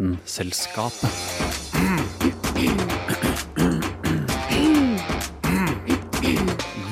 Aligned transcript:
Vitenselskapet. 0.00 1.10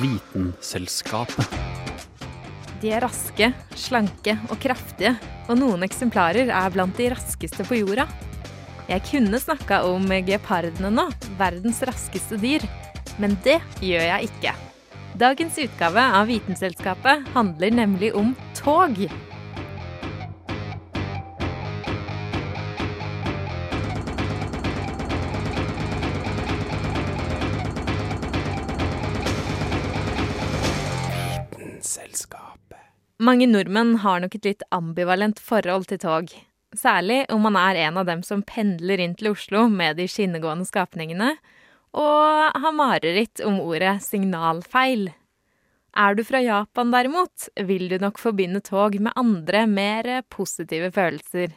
Vitenselskapet. 0.01 1.55
De 2.83 2.91
er 2.93 3.01
raske, 3.01 3.49
slanke 3.81 4.35
og 4.51 4.61
kraftige, 4.61 5.15
og 5.49 5.57
noen 5.57 5.87
eksemplarer 5.89 6.53
er 6.53 6.75
blant 6.75 7.01
de 7.01 7.09
raskeste 7.15 7.65
på 7.65 7.81
jorda. 7.81 8.05
Jeg 8.91 9.07
kunne 9.09 9.41
snakka 9.41 9.81
om 9.89 10.05
gepardene 10.29 10.93
nå, 10.93 11.07
verdens 11.41 11.81
raskeste 11.89 12.37
dyr, 12.45 12.69
men 13.17 13.41
det 13.41 13.57
gjør 13.81 14.05
jeg 14.05 14.29
ikke. 14.29 14.53
Dagens 15.17 15.57
utgave 15.65 16.05
av 16.21 16.29
Vitenselskapet 16.29 17.25
handler 17.33 17.73
nemlig 17.81 18.13
om 18.13 18.37
tog. 18.61 19.01
Mange 33.19 33.49
nordmenn 33.51 33.97
har 34.05 34.21
nok 34.23 34.37
et 34.37 34.45
litt 34.47 34.61
ambivalent 34.71 35.41
forhold 35.43 35.89
til 35.91 35.99
tog. 35.99 36.29
Særlig 36.79 37.25
om 37.35 37.43
man 37.43 37.57
er 37.59 37.81
en 37.89 37.97
av 37.99 38.05
dem 38.07 38.21
som 38.23 38.45
pendler 38.47 39.01
inn 39.03 39.17
til 39.19 39.33
Oslo 39.33 39.65
med 39.73 39.99
de 39.99 40.05
skinnegående 40.07 40.69
skapningene, 40.69 41.33
og 41.99 42.61
har 42.63 42.77
mareritt 42.77 43.43
om 43.43 43.57
ordet 43.65 43.97
signalfeil. 44.05 45.09
Er 45.99 46.15
du 46.15 46.23
fra 46.29 46.39
Japan 46.45 46.93
derimot, 46.95 47.49
vil 47.67 47.89
du 47.91 47.97
nok 47.99 48.23
forbinde 48.23 48.63
tog 48.63 48.95
med 49.03 49.19
andre, 49.19 49.65
mer 49.67 50.23
positive 50.31 50.93
følelser. 50.95 51.57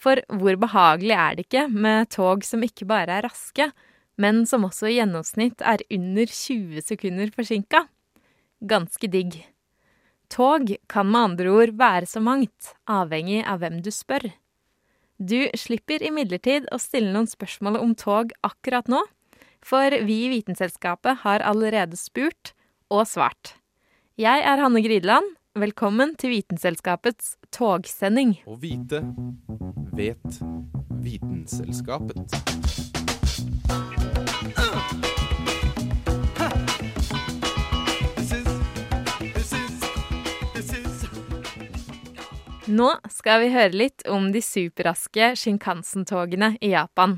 For 0.00 0.24
hvor 0.40 0.56
behagelig 0.56 1.18
er 1.18 1.36
det 1.36 1.46
ikke 1.50 1.66
med 1.68 2.08
tog 2.16 2.48
som 2.48 2.64
ikke 2.64 2.88
bare 2.88 3.18
er 3.18 3.28
raske, 3.28 3.68
men 4.16 4.46
som 4.48 4.64
også 4.64 4.88
i 4.88 4.96
gjennomsnitt 5.02 5.60
er 5.60 5.84
under 5.92 6.32
20 6.32 6.80
sekunder 6.88 7.36
forsinka? 7.36 7.84
Ganske 8.64 9.12
digg. 9.12 9.42
Tog 10.28 10.74
kan 10.88 11.08
med 11.08 11.20
andre 11.20 11.50
ord 11.50 11.72
være 11.80 12.06
så 12.06 12.20
mangt, 12.20 12.74
avhengig 12.84 13.40
av 13.48 13.62
hvem 13.62 13.80
du 13.84 13.90
spør. 13.94 14.28
Du 15.18 15.48
slipper 15.58 16.04
imidlertid 16.04 16.68
å 16.70 16.78
stille 16.78 17.10
noen 17.14 17.26
spørsmål 17.26 17.80
om 17.80 17.94
tog 17.98 18.34
akkurat 18.46 18.86
nå, 18.92 19.00
for 19.64 19.90
vi 20.04 20.20
i 20.26 20.30
Vitenselskapet 20.36 21.24
har 21.24 21.42
allerede 21.42 21.98
spurt 21.98 22.52
og 22.92 23.08
svart. 23.08 23.56
Jeg 24.20 24.44
er 24.44 24.62
Hanne 24.62 24.84
Grideland. 24.84 25.34
Velkommen 25.58 26.12
til 26.20 26.36
Vitenselskapets 26.36 27.34
togsending. 27.50 28.36
Å 28.46 28.54
vite 28.62 29.02
vet 29.96 30.40
Vitenselskapet. 31.02 32.36
Nå 42.68 42.88
skal 43.08 43.40
vi 43.40 43.46
høre 43.48 43.72
litt 43.72 44.02
om 44.12 44.26
de 44.28 44.42
superraske 44.44 45.30
Shinkansen-togene 45.40 46.50
i 46.60 46.74
Japan. 46.74 47.14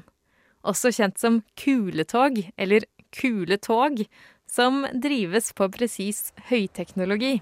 Også 0.62 0.92
kjent 0.94 1.18
som 1.18 1.40
kuletog, 1.58 2.38
eller 2.54 2.86
kule 3.10 3.58
tog, 3.58 3.98
som 4.46 4.84
drives 4.94 5.50
på 5.58 5.66
presis 5.74 6.28
høyteknologi. 6.52 7.40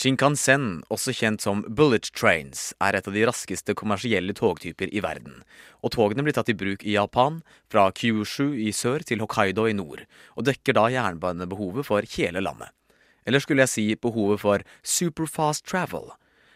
Shinkansen, 0.00 0.78
også 0.88 1.12
kjent 1.12 1.42
som 1.44 1.58
bullet 1.76 2.06
trains, 2.16 2.70
er 2.80 2.96
et 2.96 3.08
av 3.10 3.12
de 3.12 3.24
raskeste 3.28 3.74
kommersielle 3.76 4.32
togtyper 4.32 4.88
i 4.96 5.02
verden. 5.04 5.42
Og 5.84 5.92
togene 5.92 6.24
blir 6.24 6.32
tatt 6.32 6.48
i 6.48 6.56
bruk 6.56 6.86
i 6.88 6.94
Japan, 6.94 7.42
fra 7.68 7.90
Kyushu 7.92 8.54
i 8.56 8.70
sør 8.72 9.04
til 9.04 9.20
Hokkaido 9.20 9.66
i 9.68 9.74
nord, 9.76 10.06
og 10.40 10.46
dekker 10.48 10.78
da 10.78 10.86
jernbanebehovet 10.94 11.84
for 11.84 12.08
hele 12.14 12.40
landet. 12.40 12.72
Eller 13.28 13.44
skulle 13.44 13.66
jeg 13.66 13.72
si 13.74 13.84
behovet 14.00 14.40
for 14.40 14.64
superfast 14.80 15.66
travel. 15.68 16.08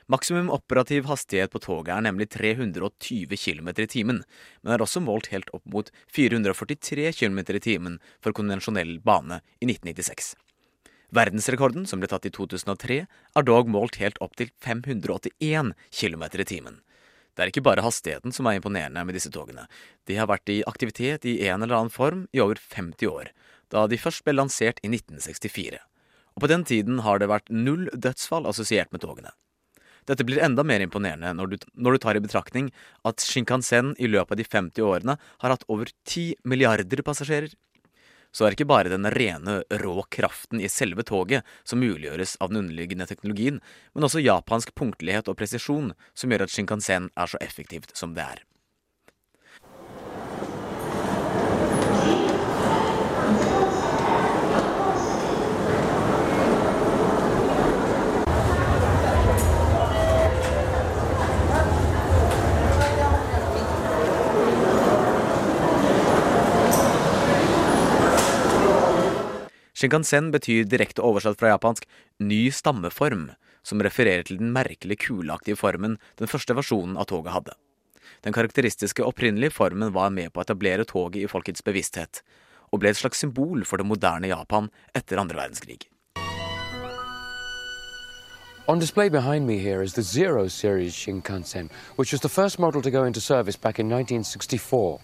Maksimum 0.08 0.48
operativ 0.52 1.04
hastighet 1.10 1.52
på 1.52 1.60
toget 1.66 1.92
er 1.98 2.06
nemlig 2.08 2.30
320 2.32 3.36
km 3.44 3.68
i 3.76 3.90
timen, 3.92 4.22
men 4.64 4.72
er 4.72 4.86
også 4.86 5.04
målt 5.04 5.28
helt 5.36 5.52
opp 5.52 5.68
mot 5.68 5.92
443 6.16 7.12
km 7.20 7.44
i 7.44 7.64
timen 7.68 8.00
for 8.24 8.32
konvensjonell 8.32 8.96
bane 9.04 9.42
i 9.60 9.68
1996. 9.68 10.32
Verdensrekorden, 11.14 11.84
som 11.86 12.00
ble 12.02 12.08
tatt 12.10 12.26
i 12.26 12.32
2003, 12.34 12.96
er 13.06 13.46
dog 13.46 13.68
målt 13.70 14.00
helt 14.00 14.18
opp 14.24 14.34
til 14.40 14.50
581 14.64 15.70
km 15.94 16.24
i 16.26 16.48
timen. 16.48 16.80
Det 17.34 17.42
er 17.42 17.50
ikke 17.50 17.64
bare 17.66 17.82
hastigheten 17.82 18.34
som 18.34 18.46
er 18.46 18.58
imponerende 18.58 19.02
med 19.06 19.14
disse 19.14 19.30
togene. 19.34 19.66
De 20.06 20.18
har 20.18 20.30
vært 20.30 20.50
i 20.50 20.62
aktivitet 20.70 21.26
i 21.26 21.40
en 21.46 21.62
eller 21.62 21.76
annen 21.78 21.94
form 21.94 22.26
i 22.34 22.42
over 22.42 22.58
50 22.58 23.10
år, 23.10 23.30
da 23.70 23.86
de 23.90 23.98
først 23.98 24.24
ble 24.26 24.36
lansert 24.36 24.78
i 24.82 24.90
1964. 24.90 25.78
Og 26.34 26.42
på 26.42 26.50
den 26.50 26.66
tiden 26.66 27.02
har 27.06 27.22
det 27.22 27.30
vært 27.30 27.50
null 27.50 27.88
dødsfall 27.94 28.46
assosiert 28.50 28.90
med 28.94 29.02
togene. 29.02 29.34
Dette 30.04 30.26
blir 30.26 30.42
enda 30.44 30.64
mer 30.66 30.82
imponerende 30.84 31.30
når 31.36 31.52
du, 31.52 31.56
når 31.74 31.94
du 31.94 32.02
tar 32.02 32.18
i 32.18 32.22
betraktning 32.22 32.72
at 33.08 33.22
Shinkansen 33.24 33.94
i 33.96 34.10
løpet 34.10 34.34
av 34.34 34.40
de 34.40 34.46
50 34.46 34.84
årene 34.84 35.16
har 35.16 35.54
hatt 35.54 35.64
over 35.70 35.88
10 36.04 36.42
milliarder 36.44 37.02
passasjerer 37.06 37.54
så 38.34 38.44
er 38.44 38.52
det 38.52 38.58
ikke 38.58 38.72
bare 38.72 38.90
den 38.92 39.06
rene, 39.14 39.60
rå 39.80 39.94
kraften 40.12 40.60
i 40.60 40.70
selve 40.72 41.06
toget 41.06 41.46
som 41.62 41.82
muliggjøres 41.82 42.36
av 42.42 42.50
den 42.50 42.64
underliggende 42.64 43.06
teknologien, 43.06 43.60
men 43.94 44.08
også 44.08 44.24
japansk 44.24 44.74
punktlighet 44.74 45.30
og 45.30 45.38
presisjon 45.38 45.92
som 46.18 46.34
gjør 46.34 46.48
at 46.48 46.54
Shinkansen 46.54 47.12
er 47.14 47.30
så 47.30 47.40
effektivt 47.44 47.94
som 47.96 48.16
det 48.18 48.26
er. 48.26 48.42
Shinkansen 69.84 70.30
betyr 70.32 70.64
direkte 70.64 71.02
oversatt 71.04 71.36
fra 71.36 71.50
japansk 71.50 71.84
ny 72.24 72.48
stammeform, 72.48 73.26
som 73.60 73.82
refererer 73.84 74.22
til 74.24 74.38
den 74.40 74.48
merkelig 74.54 74.96
kuleaktige 75.02 75.58
formen 75.60 75.98
den 76.16 76.30
første 76.30 76.56
versjonen 76.56 76.96
av 76.96 77.10
toget 77.10 77.34
hadde. 77.34 77.52
Den 78.24 78.32
karakteristiske 78.32 79.04
opprinnelige 79.04 79.52
formen 79.52 79.92
var 79.92 80.08
med 80.08 80.32
på 80.32 80.40
å 80.40 80.46
etablere 80.46 80.86
toget 80.88 81.26
i 81.26 81.28
folkets 81.28 81.60
bevissthet, 81.66 82.22
og 82.72 82.80
ble 82.80 82.94
et 82.94 83.00
slags 83.02 83.20
symbol 83.20 83.66
for 83.68 83.76
det 83.76 83.84
moderne 83.84 84.30
Japan 84.32 84.70
etter 84.96 85.20
andre 85.20 85.42
verdenskrig. 85.42 85.84
On 88.66 88.80
display 88.80 89.10
behind 89.10 89.46
me 89.46 89.58
here 89.58 89.82
is 89.82 89.92
the 89.92 90.02
Zero 90.02 90.48
Series 90.48 90.94
Shinkansen, 90.94 91.68
which 91.96 92.10
was 92.10 92.22
the 92.22 92.32
first 92.32 92.58
model 92.58 92.80
to 92.80 92.90
go 92.90 93.04
into 93.04 93.20
service 93.20 93.60
back 93.60 93.78
in 93.78 93.90
1964. 93.90 94.98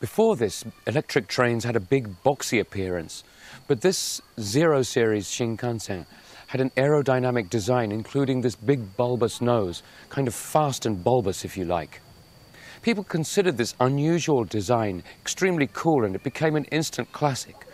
Before 0.00 0.34
this, 0.34 0.64
electric 0.88 1.28
trains 1.28 1.62
had 1.64 1.76
a 1.76 1.80
big 1.94 2.08
boxy 2.24 2.58
appearance, 2.58 3.22
but 3.66 3.80
this 3.80 4.20
Zero 4.40 4.82
Series 4.82 5.26
Shinkansen 5.28 6.06
had 6.48 6.60
an 6.60 6.70
aerodynamic 6.76 7.50
design, 7.50 7.90
including 7.90 8.40
this 8.40 8.54
big 8.54 8.96
bulbous 8.96 9.40
nose, 9.40 9.82
kind 10.08 10.28
of 10.28 10.34
fast 10.34 10.86
and 10.86 11.02
bulbous, 11.02 11.44
if 11.44 11.56
you 11.56 11.64
like. 11.64 12.00
People 12.82 13.02
considered 13.02 13.56
this 13.56 13.74
unusual 13.80 14.44
design 14.44 15.02
extremely 15.20 15.68
cool, 15.72 16.04
and 16.04 16.14
it 16.14 16.22
became 16.22 16.54
an 16.54 16.66
instant 16.66 17.10
classic. 17.12 17.66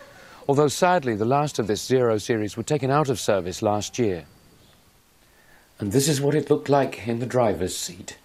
Although 0.47 0.67
sadly, 0.67 1.15
the 1.15 1.25
last 1.25 1.59
of 1.59 1.67
this 1.67 1.85
Zero 1.85 2.17
series 2.17 2.57
were 2.57 2.63
taken 2.63 2.89
out 2.89 3.09
of 3.09 3.19
service 3.19 3.61
last 3.61 3.99
year. 3.99 4.25
And 5.79 5.91
this 5.91 6.07
is 6.07 6.19
what 6.19 6.35
it 6.35 6.49
looked 6.49 6.69
like 6.69 7.07
in 7.07 7.19
the 7.19 7.25
driver's 7.25 7.77
seat. 7.77 8.17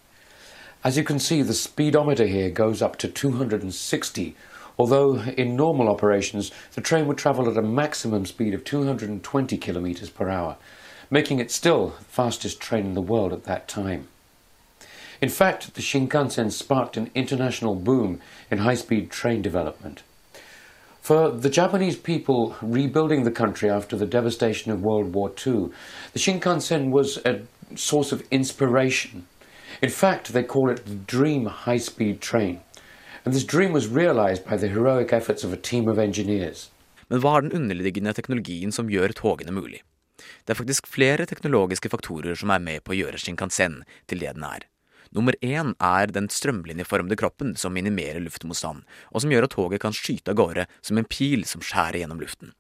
As 0.83 0.97
you 0.97 1.05
can 1.05 1.19
see, 1.19 1.43
the 1.43 1.55
speedometer 1.55 2.27
here 2.27 2.51
goes 2.51 2.83
up 2.83 2.97
to 2.99 3.09
260 3.09 4.37
although 4.79 5.21
in 5.37 5.57
normal 5.57 5.89
operations 5.89 6.51
the 6.75 6.81
train 6.81 7.07
would 7.07 7.19
travel 7.19 7.51
at 7.51 7.57
a 7.57 7.63
maximum 7.63 8.25
speed 8.25 8.55
of 8.55 8.65
220 8.65 9.57
kilometers 9.59 10.11
per 10.11 10.29
hour, 10.29 10.57
making 11.11 11.39
it 11.39 11.51
still 11.51 11.89
the 11.89 12.05
fastest 12.05 12.61
train 12.61 12.87
in 12.87 12.95
the 12.95 13.03
world 13.03 13.33
at 13.33 13.45
that 13.45 13.67
time. 13.67 14.07
In 15.21 15.29
fact, 15.29 15.75
the 15.75 15.83
Shinkansen 15.83 16.53
sparked 16.53 16.97
an 16.97 17.11
international 17.15 17.75
boom 17.75 18.21
in 18.51 18.59
high-speed 18.59 19.11
train 19.11 19.43
development. 19.43 20.03
For 21.01 21.31
the 21.31 21.51
Japanese 21.51 21.97
people 21.97 22.55
rebuilding 22.63 23.25
the 23.25 23.33
country 23.33 23.69
after 23.69 23.97
the 23.97 24.07
devastation 24.07 24.71
of 24.71 24.83
World 24.83 25.15
War 25.15 25.31
II, 25.31 25.71
the 26.13 26.19
Shinkansen 26.19 26.91
was 26.93 27.19
a 27.25 27.41
source 27.75 28.13
of 28.13 28.23
inspiration 28.31 29.27
In 29.81 29.91
fact, 29.91 30.33
they 30.33 30.43
call 30.43 30.71
it 30.71 30.85
the 30.87 30.95
Dream 30.95 31.47
High 31.47 31.77
Speed 31.77 32.21
Train. 32.21 32.61
And 33.25 33.35
this 33.35 33.45
dream 33.45 33.73
was 33.73 33.89
realized 33.89 34.45
by 34.45 34.57
the 34.57 34.69
heroic 34.69 35.13
efforts 35.13 35.45
of 35.45 35.53
a 35.53 35.57
team 35.57 35.89
of 35.89 35.99
engineers. 35.99 36.71
Men 37.09 37.23
hva 37.25 37.39
er 37.39 37.47
den 37.47 37.57
underliggende 37.57 38.13
teknologien 38.13 38.73
som 38.75 38.91
gjør 38.93 39.15
togene 39.17 39.55
mulig? 39.55 39.83
Det 40.45 40.53
er 40.53 40.59
faktisk 40.59 40.89
flere 40.91 41.27
teknologiske 41.29 41.91
faktorer 41.93 42.37
som 42.37 42.51
er 42.53 42.63
med 42.63 42.85
på 42.85 42.93
å 42.93 42.99
gjøre 42.99 43.21
Shinkansen 43.23 43.83
til 44.11 44.21
det 44.23 44.35
den 44.37 44.45
er. 44.45 44.67
Nummer 45.15 45.33
én 45.41 45.73
er 45.81 46.11
den 46.13 46.29
strømlinjeformede 46.29 47.17
kroppen 47.17 47.55
som 47.57 47.73
minimerer 47.73 48.21
luftmotstand, 48.21 48.83
og 49.09 49.25
som 49.25 49.33
gjør 49.33 49.47
at 49.49 49.55
toget 49.57 49.81
kan 49.81 49.97
skyte 49.97 50.35
av 50.35 50.41
gårde 50.41 50.67
som 50.85 51.01
en 51.01 51.09
pil 51.09 51.47
som 51.49 51.65
skjærer 51.65 52.03
gjennom 52.03 52.21
luften. 52.21 52.53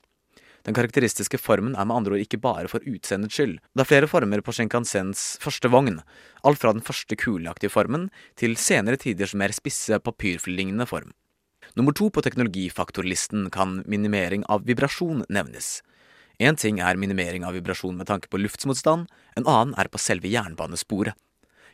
Den 0.66 0.74
karakteristiske 0.76 1.38
formen 1.40 1.76
er 1.78 1.86
med 1.86 1.96
andre 1.96 2.16
ord 2.16 2.24
ikke 2.24 2.40
bare 2.42 2.68
for 2.70 2.84
utseendets 2.88 3.36
skyld. 3.38 3.58
Det 3.74 3.84
er 3.84 3.88
flere 3.88 4.10
former 4.10 4.42
på 4.44 4.54
Shinkansens 4.56 5.36
første 5.42 5.70
vogn, 5.72 6.00
alt 6.44 6.60
fra 6.60 6.74
den 6.74 6.84
første 6.84 7.16
kuleaktige 7.18 7.72
formen 7.72 8.08
til 8.38 8.56
senere 8.58 8.98
tiders 9.00 9.36
mer 9.38 9.54
spisse 9.54 10.00
papirflylignende 10.02 10.88
form. 10.88 11.14
Nummer 11.76 11.92
to 11.92 12.08
på 12.10 12.24
teknologifaktorlisten 12.24 13.48
kan 13.54 13.82
minimering 13.86 14.44
av 14.48 14.66
vibrasjon 14.66 15.24
nevnes. 15.28 15.78
Én 16.38 16.56
ting 16.58 16.78
er 16.80 16.98
minimering 16.98 17.44
av 17.44 17.56
vibrasjon 17.58 17.96
med 17.98 18.06
tanke 18.10 18.30
på 18.30 18.38
luftsmotstand, 18.38 19.08
en 19.36 19.46
annen 19.46 19.74
er 19.78 19.90
på 19.90 19.98
selve 19.98 20.30
jernbanesporet. 20.30 21.16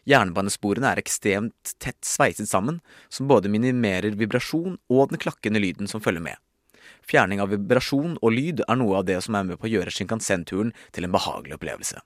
Jernbanesporene 0.08 0.90
er 0.92 1.00
ekstremt 1.00 1.76
tett 1.80 2.00
sveiset 2.04 2.48
sammen, 2.48 2.80
som 3.08 3.28
både 3.28 3.48
minimerer 3.52 4.16
vibrasjon 4.16 4.76
og 4.92 5.12
den 5.12 5.20
klakkende 5.20 5.62
lyden 5.62 5.88
som 5.88 6.02
følger 6.04 6.24
med. 6.24 6.36
Fjerning 7.04 7.42
av 7.44 7.52
vibrasjon 7.52 8.16
og 8.20 8.32
lyd 8.32 8.64
er 8.66 8.80
noe 8.80 9.00
av 9.00 9.06
det 9.08 9.20
som 9.24 9.36
er 9.36 9.46
med 9.48 9.60
på 9.60 9.68
å 9.68 9.72
gjøre 9.74 9.92
Shinkansen-turen 9.92 10.72
til 10.94 11.06
en 11.06 11.14
behagelig 11.14 11.58
opplevelse. 11.58 12.00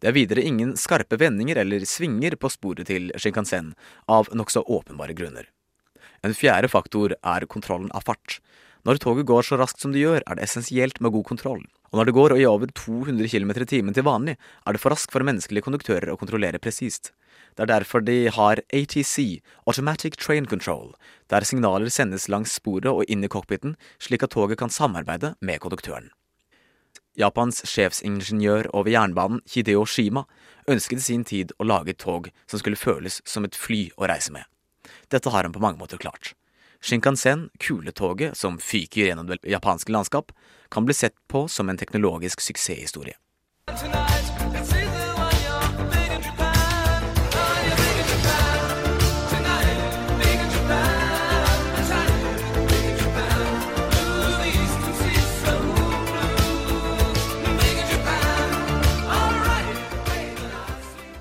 Det 0.00 0.10
er 0.10 0.16
videre 0.16 0.44
ingen 0.44 0.76
skarpe 0.80 1.18
vendinger 1.20 1.60
eller 1.62 1.84
svinger 1.88 2.36
på 2.40 2.50
sporet 2.52 2.88
til 2.88 3.10
Shinkansen, 3.20 3.74
av 4.08 4.30
nokså 4.36 4.62
åpenbare 4.64 5.16
grunner. 5.16 5.48
En 6.24 6.36
fjerde 6.36 6.68
faktor 6.68 7.16
er 7.16 7.48
kontrollen 7.48 7.90
av 7.96 8.04
fart. 8.04 8.40
Når 8.84 9.00
toget 9.00 9.28
går 9.28 9.44
så 9.44 9.58
raskt 9.60 9.80
som 9.82 9.92
det 9.92 10.04
gjør, 10.04 10.22
er 10.24 10.36
det 10.36 10.46
essensielt 10.46 11.00
med 11.04 11.12
god 11.12 11.26
kontroll. 11.28 11.64
Og 11.90 11.98
når 11.98 12.08
det 12.08 12.16
går 12.16 12.36
i 12.38 12.46
over 12.48 12.70
200 12.76 13.28
km 13.28 13.50
i 13.56 13.68
timen 13.68 13.96
til 13.96 14.06
vanlig, 14.06 14.36
er 14.64 14.76
det 14.76 14.80
for 14.80 14.94
raskt 14.94 15.12
for 15.12 15.26
menneskelige 15.26 15.66
konduktører 15.66 16.12
å 16.12 16.20
kontrollere 16.20 16.60
presist. 16.62 17.12
Det 17.56 17.64
er 17.64 17.72
derfor 17.72 18.04
de 18.04 18.30
har 18.32 18.62
ATC, 18.72 19.40
Automatic 19.66 20.16
Train 20.16 20.46
Control, 20.46 20.94
der 21.30 21.44
signaler 21.44 21.90
sendes 21.90 22.28
langs 22.28 22.54
sporet 22.56 22.88
og 22.90 23.04
inn 23.08 23.24
i 23.24 23.30
cockpiten, 23.30 23.76
slik 23.98 24.24
at 24.26 24.34
toget 24.36 24.58
kan 24.58 24.72
samarbeide 24.72 25.34
med 25.40 25.60
konduktøren. 25.60 26.10
Japans 27.18 27.64
sjefsingeniør 27.66 28.70
over 28.72 28.90
jernbanen, 28.90 29.42
Hideo 29.50 29.84
Shima, 29.84 30.24
ønsket 30.70 31.02
i 31.02 31.04
sin 31.04 31.24
tid 31.26 31.52
å 31.58 31.66
lage 31.66 31.94
et 31.94 32.00
tog 32.00 32.30
som 32.46 32.62
skulle 32.62 32.78
føles 32.78 33.20
som 33.26 33.44
et 33.44 33.58
fly 33.58 33.88
å 33.98 34.06
reise 34.08 34.32
med. 34.32 34.46
Dette 35.10 35.30
har 35.30 35.44
han 35.44 35.54
på 35.54 35.62
mange 35.62 35.80
måter 35.80 36.00
klart. 36.00 36.34
Shinkansen, 36.80 37.50
kuletoget 37.60 38.38
som 38.38 38.56
fyker 38.58 39.10
gjennom 39.10 39.28
det 39.28 39.42
japanske 39.44 39.92
landskap, 39.92 40.32
kan 40.70 40.86
bli 40.86 40.96
sett 40.96 41.18
på 41.28 41.44
som 41.48 41.68
en 41.68 41.76
teknologisk 41.76 42.40
suksesshistorie. 42.40 43.18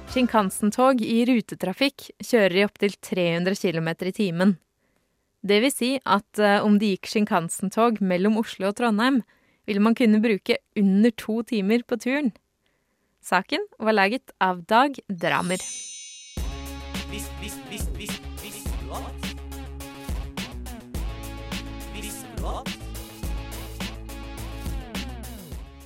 Shinkansen-tog 0.09 1.03
i 1.05 1.19
rutetrafikk 1.29 2.07
kjører 2.25 2.55
i 2.57 2.63
opptil 2.65 2.95
300 3.05 3.53
km 3.61 3.89
i 4.09 4.13
timen. 4.17 4.55
Det 5.45 5.59
vil 5.61 5.69
si 5.69 5.89
at 6.01 6.41
uh, 6.41 6.65
om 6.65 6.79
det 6.81 6.95
gikk 6.95 7.11
Shinkansen-tog 7.11 8.01
mellom 8.01 8.39
Oslo 8.41 8.71
og 8.71 8.79
Trondheim, 8.79 9.21
ville 9.69 9.83
man 9.85 9.93
kunne 9.93 10.17
bruke 10.23 10.57
under 10.73 11.13
to 11.13 11.43
timer 11.53 11.85
på 11.85 11.99
turen. 12.01 12.33
Saken 13.21 13.69
var 13.77 13.93
laget 13.99 14.33
av 14.41 14.65
Dag 14.65 14.97
Dramer. 15.13 15.61
Visst, 17.13 17.31
visst, 17.43 17.61
visst, 17.69 17.93
visst, 17.93 18.21
visst 18.41 18.73
du 18.81 18.89
at? 18.97 19.31
Hvis 21.93 22.23
du 22.33 22.47
at? 22.49 22.78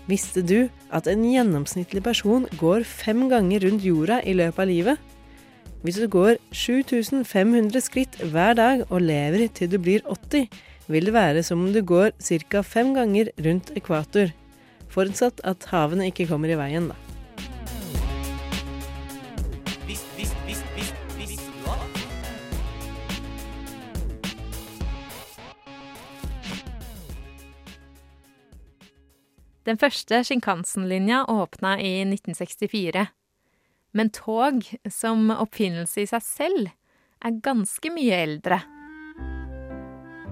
Visste 0.10 0.42
du 0.44 0.68
at 0.92 1.08
en 1.08 1.24
gjennomsnittlig 1.24 2.04
person 2.04 2.44
går 2.60 2.84
fem 2.88 3.30
ganger 3.32 3.64
rundt 3.64 3.86
jorda 3.88 4.20
i 4.28 4.36
løpet 4.36 4.60
av 4.66 4.68
livet? 4.68 5.10
Hvis 5.84 6.00
du 6.00 6.08
går 6.12 6.38
7500 6.56 7.84
skritt 7.84 8.20
hver 8.32 8.56
dag 8.60 8.84
og 8.90 9.04
lever 9.04 9.48
til 9.52 9.72
du 9.72 9.80
blir 9.80 10.04
80, 10.08 10.48
vil 10.92 11.08
det 11.08 11.16
være 11.16 11.44
som 11.44 11.64
om 11.64 11.72
du 11.76 11.82
går 11.84 12.12
ca. 12.20 12.62
fem 12.64 12.94
ganger 12.96 13.32
rundt 13.40 13.72
ekvator. 13.76 14.32
Forutsatt 14.92 15.40
at 15.44 15.68
havene 15.72 16.12
ikke 16.12 16.28
kommer 16.28 16.52
i 16.52 16.60
veien, 16.60 16.92
da. 16.92 17.12
Den 29.63 29.77
første 29.80 30.24
Shinkansen-linja 30.27 31.24
åpna 31.31 31.77
i 31.80 32.01
1964. 32.01 33.06
Men 33.94 34.10
tog 34.10 34.65
som 34.92 35.30
oppfinnelse 35.31 36.04
i 36.04 36.10
seg 36.10 36.25
selv 36.25 36.71
er 37.24 37.38
ganske 37.45 37.92
mye 37.95 38.18
eldre. 38.25 38.60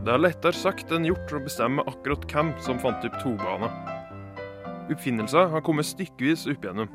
Det 0.01 0.11
er 0.11 0.19
lettere 0.19 0.57
sagt 0.57 0.91
enn 0.91 1.07
gjort 1.07 1.31
å 1.31 1.39
bestemme 1.45 1.85
akkurat 1.87 2.25
hvem 2.27 2.51
som 2.65 2.81
fant 2.81 3.05
opp 3.07 3.19
togbane. 3.21 3.69
Oppfinnelser 4.91 5.47
har 5.53 5.63
kommet 5.63 5.87
stykkevis 5.87 6.47
opp 6.51 6.65
igjennom. 6.65 6.91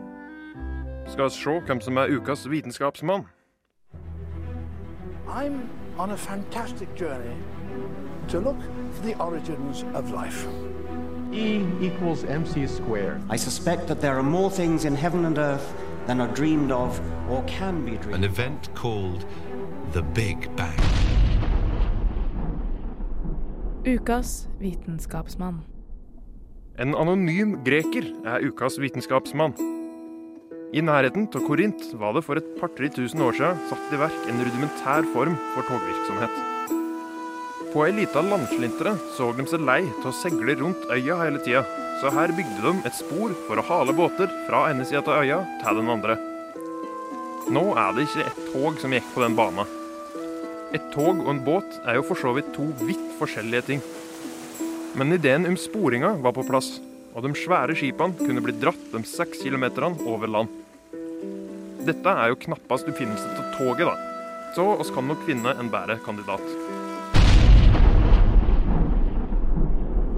Skal 1.08 1.30
vi 1.30 1.36
se 1.38 1.58
hvem 1.70 1.80
som 1.80 2.02
er 2.02 2.12
ukas 2.12 2.44
vitenskapsmann? 2.50 3.24
I'm 5.26 5.70
on 5.96 6.10
a 6.10 6.16
fantastic 6.16 6.88
journey 6.98 7.36
to 8.28 8.40
look 8.40 8.60
for 8.92 9.06
the 9.06 9.14
origins 9.22 9.84
of 9.94 10.10
life. 10.10 10.44
E 11.36 11.60
equals 11.82 12.24
mc 12.24 12.66
squared. 12.66 13.20
I 13.28 13.36
suspect 13.36 13.86
that 13.88 14.00
there 14.00 14.16
are 14.16 14.22
more 14.22 14.50
things 14.50 14.86
in 14.86 14.96
heaven 14.96 15.26
and 15.26 15.36
earth 15.36 15.74
than 16.06 16.20
are 16.20 16.32
dreamed 16.32 16.72
of 16.72 16.98
or 17.28 17.44
can 17.46 17.84
be 17.84 17.98
dreamed 17.98 18.14
An 18.14 18.24
event 18.24 18.70
called 18.74 19.26
the 19.92 20.02
Big 20.02 20.48
Bang. 20.56 20.80
Ukas 23.84 24.48
vitenskapsmann. 24.58 25.60
En 26.78 26.94
anonym 26.94 27.64
greker 27.64 28.04
er 28.24 28.40
ukas 28.40 28.80
vitenskapsmann. 28.80 29.52
I 30.72 30.80
nærheten 30.80 31.28
av 31.34 31.44
Korint 31.46 31.92
var 32.00 32.16
det 32.16 32.24
for 32.24 32.40
et 32.40 32.48
par-tre 32.58 32.88
tusen 32.88 33.20
år 33.20 33.36
siden 33.36 33.64
satt 33.68 33.92
i 33.92 34.00
verk 34.00 34.28
en 34.28 34.40
rudimentær 34.40 35.06
form 35.12 35.36
for 35.54 35.68
togvirksomhet. 35.68 36.55
På 37.76 37.82
ei 37.84 37.92
lita 37.92 38.22
landslintre 38.24 38.94
så 39.12 39.26
de 39.36 39.44
seg 39.50 39.60
lei 39.68 39.82
til 39.98 40.08
å 40.08 40.12
seile 40.16 40.54
rundt 40.56 40.86
øya 40.88 41.18
hele 41.20 41.42
tida, 41.44 41.60
så 42.00 42.08
her 42.08 42.32
bygde 42.32 42.62
de 42.64 42.70
et 42.88 42.94
spor 42.96 43.34
for 43.44 43.60
å 43.60 43.64
hale 43.68 43.92
båter 43.98 44.30
fra 44.46 44.62
ene 44.70 44.86
sida 44.88 45.02
av 45.04 45.18
øya 45.20 45.42
til 45.60 45.82
den 45.82 45.90
andre. 45.92 46.16
Nå 47.52 47.66
er 47.76 47.90
det 47.92 48.06
ikke 48.06 48.24
et 48.30 48.38
tog 48.54 48.80
som 48.80 48.94
gikk 48.96 49.10
på 49.12 49.20
den 49.26 49.36
bana. 49.36 49.66
Et 50.72 50.86
tog 50.94 51.20
og 51.20 51.28
en 51.34 51.42
båt 51.44 51.76
er 51.84 51.98
jo 51.98 52.06
for 52.08 52.22
så 52.22 52.32
vidt 52.38 52.48
to 52.56 52.64
vidt 52.80 53.04
forskjellige 53.18 53.66
ting. 53.68 53.84
Men 54.96 55.12
ideen 55.12 55.44
om 55.44 55.60
sporinga 55.60 56.14
var 56.24 56.32
på 56.32 56.46
plass, 56.48 56.78
og 57.12 57.28
de 57.28 57.34
svære 57.36 57.76
skipene 57.76 58.16
kunne 58.22 58.46
bli 58.46 58.56
dratt 58.56 58.88
de 58.94 59.04
seks 59.04 59.44
kilometerne 59.44 60.00
over 60.08 60.32
land. 60.32 60.48
Dette 61.84 62.16
er 62.24 62.32
jo 62.32 62.40
knappast 62.48 62.88
oppfinnelse 62.88 63.36
av 63.36 63.52
toget, 63.60 63.84
da. 63.84 64.00
Så 64.56 64.64
oss 64.80 64.96
kan 64.96 65.12
nok 65.12 65.28
finne 65.28 65.52
en 65.60 65.68
bedre 65.68 66.00
kandidat. 66.08 66.85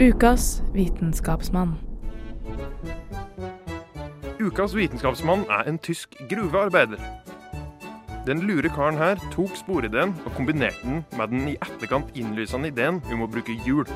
Ukas 0.00 0.62
vitenskapsmann. 0.72 1.72
Ukas 4.38 4.74
vitenskapsmann 4.74 5.42
er 5.50 5.66
en 5.66 5.78
tysk 5.82 6.14
gruvearbeider. 6.30 7.00
Den 8.22 8.44
lure 8.46 8.70
karen 8.70 9.00
her 9.00 9.18
tok 9.34 9.58
sporideen 9.58 10.14
og 10.22 10.36
kombinerte 10.36 10.86
den 10.86 11.02
med 11.18 11.34
den 11.34 11.50
i 11.50 11.56
etterkant 11.58 12.14
innlysende 12.14 12.70
ideen 12.70 13.02
om 13.10 13.26
å 13.26 13.30
bruke 13.32 13.58
hjul. 13.66 13.90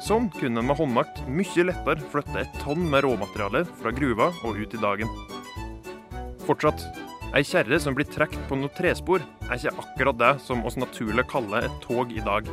Sånn 0.00 0.32
kunne 0.38 0.64
en 0.64 0.70
med 0.72 0.80
håndmakt 0.80 1.26
mye 1.28 1.68
lettere 1.68 2.08
flytte 2.08 2.40
et 2.46 2.58
tonn 2.64 2.88
med 2.88 3.04
råmateriale 3.04 3.66
fra 3.82 3.92
gruva 3.92 4.32
og 4.40 4.64
ut 4.64 4.80
i 4.80 4.80
dagen. 4.80 5.12
Fortsatt, 6.48 6.88
ei 7.36 7.44
kjerre 7.44 7.84
som 7.84 7.92
blir 7.92 8.08
trukket 8.08 8.48
på 8.48 8.56
noe 8.56 8.72
trespor, 8.80 9.20
er 9.44 9.60
ikke 9.60 9.76
akkurat 9.84 10.24
det 10.24 10.34
som 10.48 10.64
oss 10.64 10.80
naturlig 10.80 11.28
kaller 11.28 11.68
et 11.68 11.80
tog 11.84 12.16
i 12.16 12.24
dag. 12.24 12.48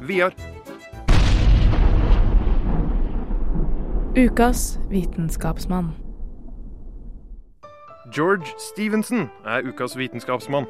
Videre. 0.00 0.32
Ukas 4.16 4.78
vitenskapsmann. 4.88 5.90
George 8.14 8.48
Stevenson 8.56 9.26
er 9.44 9.66
ukas 9.68 9.92
vitenskapsmann. 9.92 10.64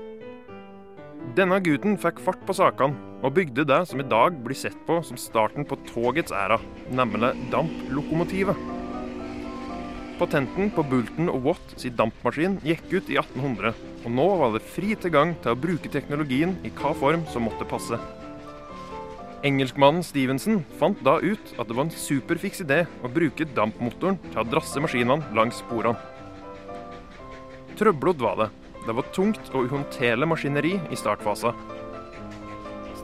Denne 1.39 1.61
gutten 1.63 1.95
fikk 1.95 2.19
fart 2.27 2.43
på 2.49 2.57
sakene 2.59 2.99
og 3.23 3.37
bygde 3.39 3.63
det 3.71 3.79
som 3.87 4.03
i 4.03 4.09
dag 4.11 4.41
blir 4.43 4.59
sett 4.59 4.75
på 4.89 4.99
som 5.07 5.15
starten 5.15 5.63
på 5.63 5.79
togets 5.87 6.35
æra, 6.35 6.59
nemlig 6.91 7.37
damplokomotivet. 7.55 8.59
Patenten 10.19 10.75
på 10.75 10.83
Bulton 10.91 11.31
og 11.31 11.47
Watt 11.47 11.79
sin 11.79 11.95
dampmaskin 11.95 12.59
gikk 12.67 12.89
ut 12.97 13.15
i 13.15 13.21
1800, 13.23 13.79
og 14.03 14.11
nå 14.19 14.31
var 14.43 14.59
det 14.59 14.67
fri 14.75 14.99
tilgang 14.99 15.39
til 15.39 15.55
å 15.55 15.63
bruke 15.69 15.95
teknologien 15.95 16.59
i 16.67 16.75
hva 16.83 16.97
form 16.99 17.23
som 17.31 17.47
måtte 17.47 17.71
passe. 17.71 18.03
Engelskmannen 19.47 20.03
Stevenson 20.03 20.65
fant 20.81 20.99
da 21.07 21.21
ut 21.23 21.53
at 21.55 21.69
det 21.69 21.75
var 21.77 21.85
en 21.87 21.93
superfiks 21.95 22.65
idé 22.65 22.81
å 23.05 23.11
bruke 23.13 23.47
dampmotoren 23.55 24.17
til 24.25 24.41
å 24.43 24.47
drasse 24.49 24.81
maskinene 24.83 25.23
langs 25.37 25.61
sporene. 25.63 26.01
Trøblete 27.79 28.25
var 28.25 28.41
det. 28.41 28.49
Det 28.87 28.95
var 28.97 29.07
tungt 29.15 29.51
og 29.53 29.69
uhåndterlig 29.69 30.29
maskineri 30.33 30.73
i 30.91 30.99
startfasen. 30.99 31.55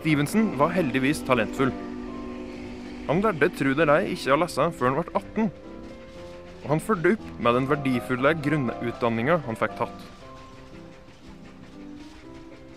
Stevenson 0.01 0.49
var 0.59 0.75
heldigvis 0.75 1.23
talentfull. 1.29 1.71
Han 3.07 3.23
lærte 3.23 3.51
tru 3.59 3.71
det 3.79 3.87
ei 3.93 4.17
ikke 4.17 4.35
å 4.35 4.41
lese 4.43 4.67
før 4.79 4.91
han 4.91 4.99
ble 4.99 5.23
18. 5.23 5.53
Og 6.63 6.67
han 6.73 6.83
fulgte 6.83 7.15
opp 7.15 7.31
med 7.39 7.59
den 7.59 7.71
verdifulle 7.71 8.35
grunnutdanninga 8.43 9.39
han 9.47 9.63
fikk 9.63 9.79
tatt. 9.79 10.12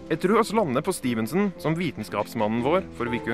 Jeg 0.05 0.19
tror 0.21 0.37
oss 0.37 0.51
lander 0.53 0.83
på 0.85 0.93
Stevenson 0.93 1.47
som 1.57 1.73
vitenskapsmannen 1.73 2.61
vår 2.61 2.83
for 2.93 3.09
uka. 3.09 3.33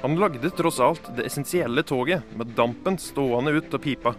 Han 0.00 0.16
lagde 0.16 0.48
tross 0.56 0.78
alt 0.80 1.10
det 1.18 1.26
essensielle 1.28 1.84
toget, 1.84 2.24
med 2.34 2.54
dampen 2.56 2.96
stående 2.98 3.52
ut 3.58 3.74
av 3.76 3.82
pipa. 3.84 4.14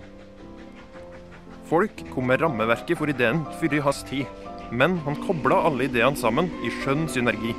Folk 1.68 2.04
kom 2.14 2.30
med 2.30 2.44
rammeverket 2.44 3.00
for 3.00 3.10
ideen 3.10 3.42
før 3.58 3.74
i 3.74 3.82
hans 3.82 4.04
tid, 4.06 4.30
men 4.70 5.00
han 5.08 5.18
kobla 5.26 5.58
alle 5.66 5.90
ideene 5.90 6.22
sammen 6.22 6.54
i 6.62 6.70
skjønn 6.78 7.10
synergi. 7.10 7.58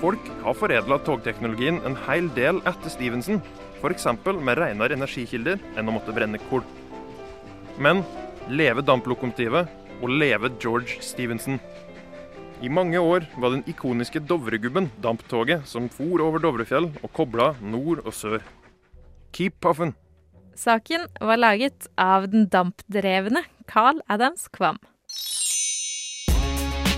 Folk 0.00 0.32
har 0.42 0.56
foredla 0.56 0.98
togteknologien 1.04 1.82
en 1.84 2.00
hel 2.08 2.32
del 2.38 2.64
etter 2.64 2.92
Stevenson, 2.92 3.42
f.eks. 3.82 4.08
med 4.24 4.56
renere 4.56 4.96
energikilder 4.96 5.60
enn 5.76 5.92
å 5.92 5.98
måtte 6.00 6.16
brenne 6.16 6.40
kull. 6.48 6.64
Men 7.76 8.00
leve 8.48 8.80
damplokomotivet, 8.80 9.68
og 10.00 10.12
leve 10.12 10.50
George 10.60 10.98
Stevenson. 11.04 11.60
I 12.64 12.70
mange 12.72 12.96
år 12.96 13.26
var 13.36 13.52
den 13.52 13.62
ikoniske 13.68 14.22
Dovregubben 14.24 14.88
damptoget 15.04 15.66
som 15.68 15.90
for 15.92 16.22
over 16.24 16.40
Dovrefjell 16.40 16.88
og 17.02 17.10
kobla 17.12 17.50
nord 17.60 18.00
og 18.06 18.14
sør. 18.16 18.40
Keep 19.36 19.60
puffen! 19.60 19.92
Saken 20.56 21.04
var 21.20 21.36
laget 21.36 21.84
av 22.00 22.30
den 22.32 22.46
dampdrevne 22.48 23.42
Carl 23.68 24.00
Adams 24.08 24.48
Kvam. 24.48 24.80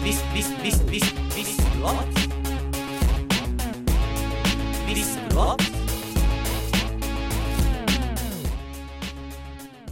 Visst, 0.05 0.23
visst, 0.31 0.55
visst, 0.63 0.87
visst, 0.93 1.19
visste 1.35 1.67
du 1.75 1.83
at? 1.91 2.23
Visste 4.87 5.27
du 5.27 5.43
at? 5.43 5.67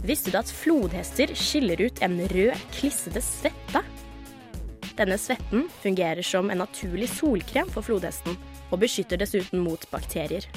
Visste 0.07 0.31
du 0.31 0.39
at 0.39 0.57
flodhester 0.63 1.35
skiller 1.35 1.89
ut 1.89 1.99
en 2.07 2.21
rød, 2.31 2.55
klissete 2.71 3.19
svette? 3.19 3.83
Denne 4.97 5.13
svetten 5.21 5.67
fungerer 5.83 6.25
som 6.25 6.49
en 6.49 6.57
naturlig 6.57 7.11
solkrem 7.11 7.69
for 7.69 7.85
flodhesten, 7.85 8.33
og 8.73 8.79
beskytter 8.81 9.19
dessuten 9.21 9.61
mot 9.61 9.85
bakterier. 9.91 10.47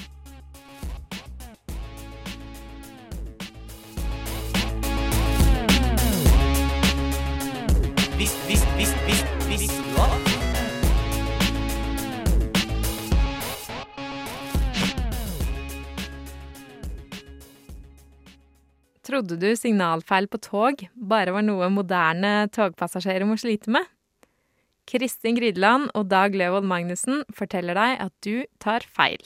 Visst, 8.16 8.40
visst, 8.48 8.66
visst, 8.80 8.96
visst, 9.04 9.28
visste 9.52 9.84
du 9.84 10.00
at? 10.06 10.34
Trodde 19.04 19.36
du 19.36 19.48
signalfeil 19.56 20.28
på 20.32 20.40
tog 20.40 20.84
bare 20.94 21.32
var 21.36 21.44
noe 21.44 21.68
moderne 21.72 22.48
togpassasjerer 22.56 23.28
må 23.28 23.36
slite 23.36 23.72
med? 23.74 23.84
Kristin 24.90 25.36
Grideland 25.38 25.92
og 25.94 26.08
Dag 26.10 26.34
Løvold 26.34 26.66
Magnussen 26.66 27.20
forteller 27.30 27.78
deg 27.78 28.00
at 28.02 28.14
du 28.26 28.42
tar 28.58 28.82
feil. 28.90 29.22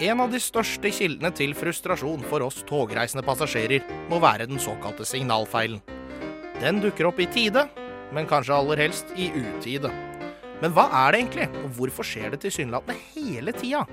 En 0.00 0.22
av 0.24 0.32
de 0.32 0.40
største 0.42 0.90
kildene 0.96 1.30
til 1.36 1.52
frustrasjon 1.54 2.24
for 2.26 2.42
oss 2.42 2.64
togreisende 2.66 3.22
passasjerer 3.22 3.84
må 4.10 4.18
være 4.18 4.48
den 4.50 4.58
såkalte 4.58 5.06
signalfeilen. 5.06 5.82
Den 6.58 6.82
dukker 6.82 7.12
opp 7.12 7.20
i 7.22 7.30
tide, 7.30 7.68
men 8.10 8.26
kanskje 8.26 8.58
aller 8.58 8.88
helst 8.88 9.12
i 9.14 9.30
utide. 9.30 9.92
Men 10.60 10.74
hva 10.76 10.86
er 11.06 11.14
det 11.14 11.20
egentlig, 11.22 11.48
og 11.64 11.74
hvorfor 11.78 12.06
skjer 12.06 12.34
det 12.34 12.42
tilsynelatende 12.44 12.96
hele 13.14 13.54
tida? 13.56 13.86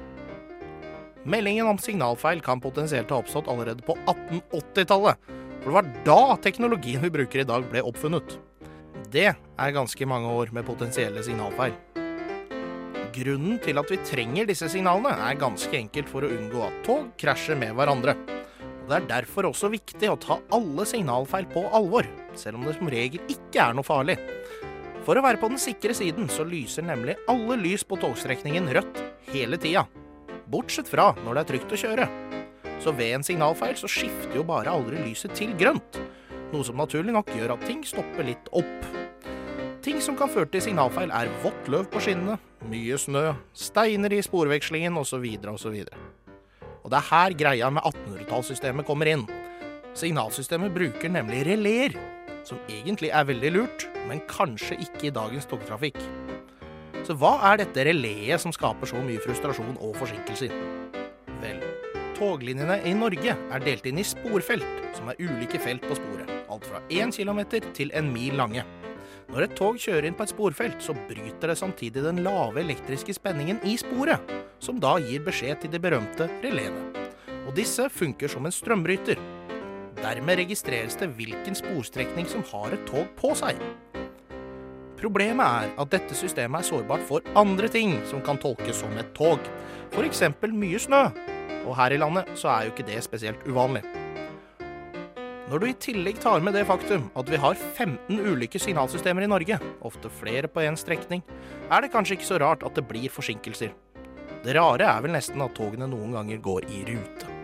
Meldingen 1.27 1.67
om 1.67 1.79
signalfeil 1.79 2.41
kan 2.43 2.61
potensielt 2.63 3.11
ha 3.11 3.19
oppstått 3.21 3.49
allerede 3.51 3.83
på 3.87 3.95
1880-tallet. 4.05 5.19
For 5.63 5.69
det 5.71 5.75
var 5.77 5.89
da 6.05 6.37
teknologien 6.43 7.03
vi 7.03 7.11
bruker 7.11 7.43
i 7.43 7.47
dag 7.47 7.65
ble 7.71 7.83
oppfunnet. 7.87 8.37
Det 9.11 9.29
er 9.31 9.75
ganske 9.75 10.07
mange 10.07 10.31
år 10.31 10.51
med 10.55 10.67
potensielle 10.67 11.23
signalfeil. 11.23 11.75
Grunnen 13.15 13.57
til 13.63 13.79
at 13.79 13.91
vi 13.91 13.97
trenger 14.05 14.47
disse 14.47 14.67
signalene, 14.69 15.15
er 15.15 15.39
ganske 15.39 15.73
enkelt 15.73 16.11
for 16.11 16.23
å 16.23 16.31
unngå 16.31 16.61
at 16.67 16.81
tog 16.85 17.09
krasjer 17.19 17.57
med 17.59 17.73
hverandre. 17.75 18.13
Og 18.83 18.91
Det 18.91 18.99
er 18.99 19.09
derfor 19.09 19.49
også 19.49 19.71
viktig 19.71 20.11
å 20.11 20.19
ta 20.19 20.37
alle 20.53 20.85
signalfeil 20.87 21.47
på 21.51 21.65
alvor, 21.75 22.07
selv 22.35 22.59
om 22.59 22.67
det 22.67 22.75
som 22.77 22.91
regel 22.91 23.23
ikke 23.31 23.63
er 23.63 23.75
noe 23.75 23.87
farlig. 23.87 24.19
For 25.07 25.15
å 25.15 25.23
være 25.23 25.39
på 25.39 25.47
den 25.47 25.59
sikre 25.61 25.93
siden, 25.95 26.25
så 26.27 26.43
lyser 26.43 26.83
nemlig 26.83 27.13
alle 27.31 27.55
lys 27.61 27.85
på 27.87 27.95
togstrekningen 27.95 28.65
rødt 28.75 28.97
hele 29.31 29.55
tida. 29.55 29.85
Bortsett 30.51 30.89
fra 30.91 31.13
når 31.23 31.37
det 31.37 31.43
er 31.43 31.49
trygt 31.53 31.71
å 31.71 31.79
kjøre. 31.79 32.07
Så 32.83 32.91
ved 32.91 33.13
en 33.15 33.23
signalfeil 33.23 33.77
så 33.79 33.87
skifter 33.87 34.35
jo 34.35 34.43
bare 34.47 34.73
aldri 34.75 34.99
lyset 35.05 35.31
til 35.39 35.53
grønt. 35.55 36.01
Noe 36.51 36.67
som 36.67 36.75
naturlig 36.79 37.15
nok 37.15 37.31
gjør 37.31 37.55
at 37.55 37.63
ting 37.63 37.85
stopper 37.87 38.27
litt 38.27 38.51
opp. 38.51 38.89
Ting 39.87 40.03
som 40.03 40.19
kan 40.19 40.27
føre 40.27 40.51
til 40.51 40.65
signalfeil 40.67 41.15
er 41.15 41.31
vått 41.39 41.71
løv 41.71 41.87
på 41.93 42.03
skinnene, 42.03 42.35
mye 42.67 42.99
snø, 42.99 43.31
steiner 43.55 44.11
i 44.11 44.19
sporvekslingen 44.27 44.99
osv. 44.99 45.23
osv. 45.53 45.79
Og 46.83 46.91
det 46.91 46.99
er 46.99 47.09
her 47.13 47.39
greia 47.45 47.71
med 47.71 47.87
1800-tallssystemet 47.87 48.87
kommer 48.91 49.15
inn. 49.15 49.23
Signalsystemet 49.95 50.75
bruker 50.75 51.15
nemlig 51.15 51.45
releer, 51.47 51.95
som 52.47 52.59
egentlig 52.71 53.11
er 53.11 53.27
veldig 53.27 53.51
lurt, 53.55 53.87
men 54.07 54.23
kanskje 54.31 54.79
ikke 54.85 55.09
i 55.09 55.13
dagens 55.15 55.47
togtrafikk. 55.51 55.99
Så 57.07 57.15
hva 57.19 57.37
er 57.51 57.61
dette 57.61 57.85
releet 57.87 58.41
som 58.43 58.53
skaper 58.55 58.89
så 58.89 58.99
mye 59.03 59.21
frustrasjon 59.23 59.77
og 59.83 59.95
forsinkelser? 59.99 60.55
Vel, 61.43 61.61
toglinjene 62.17 62.79
i 62.87 62.95
Norge 62.97 63.35
er 63.35 63.63
delt 63.63 63.85
inn 63.87 64.01
i 64.01 64.07
sporfelt, 64.07 64.65
som 64.97 65.11
er 65.11 65.19
ulike 65.21 65.61
felt 65.61 65.85
på 65.87 65.99
sporet. 65.99 66.31
Alt 66.51 66.67
fra 66.67 66.81
1 66.89 67.13
km 67.15 67.43
til 67.75 67.93
en 67.95 68.11
mil 68.11 68.35
lange. 68.39 68.65
Når 69.27 69.43
et 69.43 69.55
tog 69.59 69.75
kjører 69.79 70.07
inn 70.07 70.15
på 70.17 70.23
et 70.23 70.31
sporfelt, 70.31 70.79
så 70.83 70.95
bryter 71.07 71.51
det 71.51 71.57
samtidig 71.59 72.03
den 72.05 72.23
lave 72.23 72.63
elektriske 72.63 73.15
spenningen 73.17 73.59
i 73.67 73.75
sporet, 73.79 74.23
som 74.63 74.79
da 74.79 74.95
gir 75.03 75.25
beskjed 75.25 75.61
til 75.61 75.73
de 75.73 75.81
berømte 75.83 76.29
reléene. 76.43 77.05
Og 77.47 77.53
disse 77.55 77.87
funker 77.91 78.31
som 78.31 78.47
en 78.47 78.55
strømbryter. 78.55 79.19
Dermed 79.97 80.37
registreres 80.39 80.97
det 80.99 81.09
hvilken 81.17 81.57
sporstrekning 81.57 82.27
som 82.29 82.45
har 82.51 82.75
et 82.75 82.85
tog 82.89 83.09
på 83.17 83.33
seg. 83.37 83.59
Problemet 84.97 85.45
er 85.45 85.73
at 85.77 85.93
dette 85.93 86.17
systemet 86.17 86.63
er 86.63 86.69
sårbart 86.71 87.05
for 87.05 87.25
andre 87.37 87.69
ting 87.69 87.99
som 88.09 88.21
kan 88.25 88.39
tolkes 88.41 88.79
som 88.81 88.93
et 88.97 89.13
tog, 89.17 89.41
f.eks. 89.93 90.23
mye 90.49 90.81
snø. 90.81 91.03
Og 91.67 91.75
her 91.77 91.93
i 91.93 92.01
landet 92.01 92.29
så 92.39 92.49
er 92.53 92.67
jo 92.67 92.73
ikke 92.73 92.87
det 92.87 93.03
spesielt 93.05 93.45
uvanlig. 93.45 93.83
Når 95.47 95.61
du 95.63 95.65
i 95.69 95.77
tillegg 95.79 96.17
tar 96.19 96.41
med 96.43 96.57
det 96.57 96.65
faktum 96.67 97.05
at 97.15 97.29
vi 97.31 97.39
har 97.39 97.55
15 97.55 98.19
ulike 98.19 98.59
signalsystemer 98.59 99.23
i 99.23 99.29
Norge, 99.31 99.59
ofte 99.85 100.11
flere 100.11 100.49
på 100.51 100.65
én 100.65 100.75
strekning, 100.75 101.23
er 101.71 101.83
det 101.83 101.93
kanskje 101.93 102.17
ikke 102.17 102.31
så 102.33 102.41
rart 102.43 102.65
at 102.67 102.75
det 102.75 102.87
blir 102.89 103.07
forsinkelser. 103.13 103.71
Det 104.43 104.57
rare 104.57 104.91
er 104.91 105.01
vel 105.05 105.15
nesten 105.15 105.41
at 105.45 105.55
togene 105.55 105.87
noen 105.87 106.17
ganger 106.17 106.43
går 106.43 106.67
i 106.67 106.83
rute. 106.91 107.36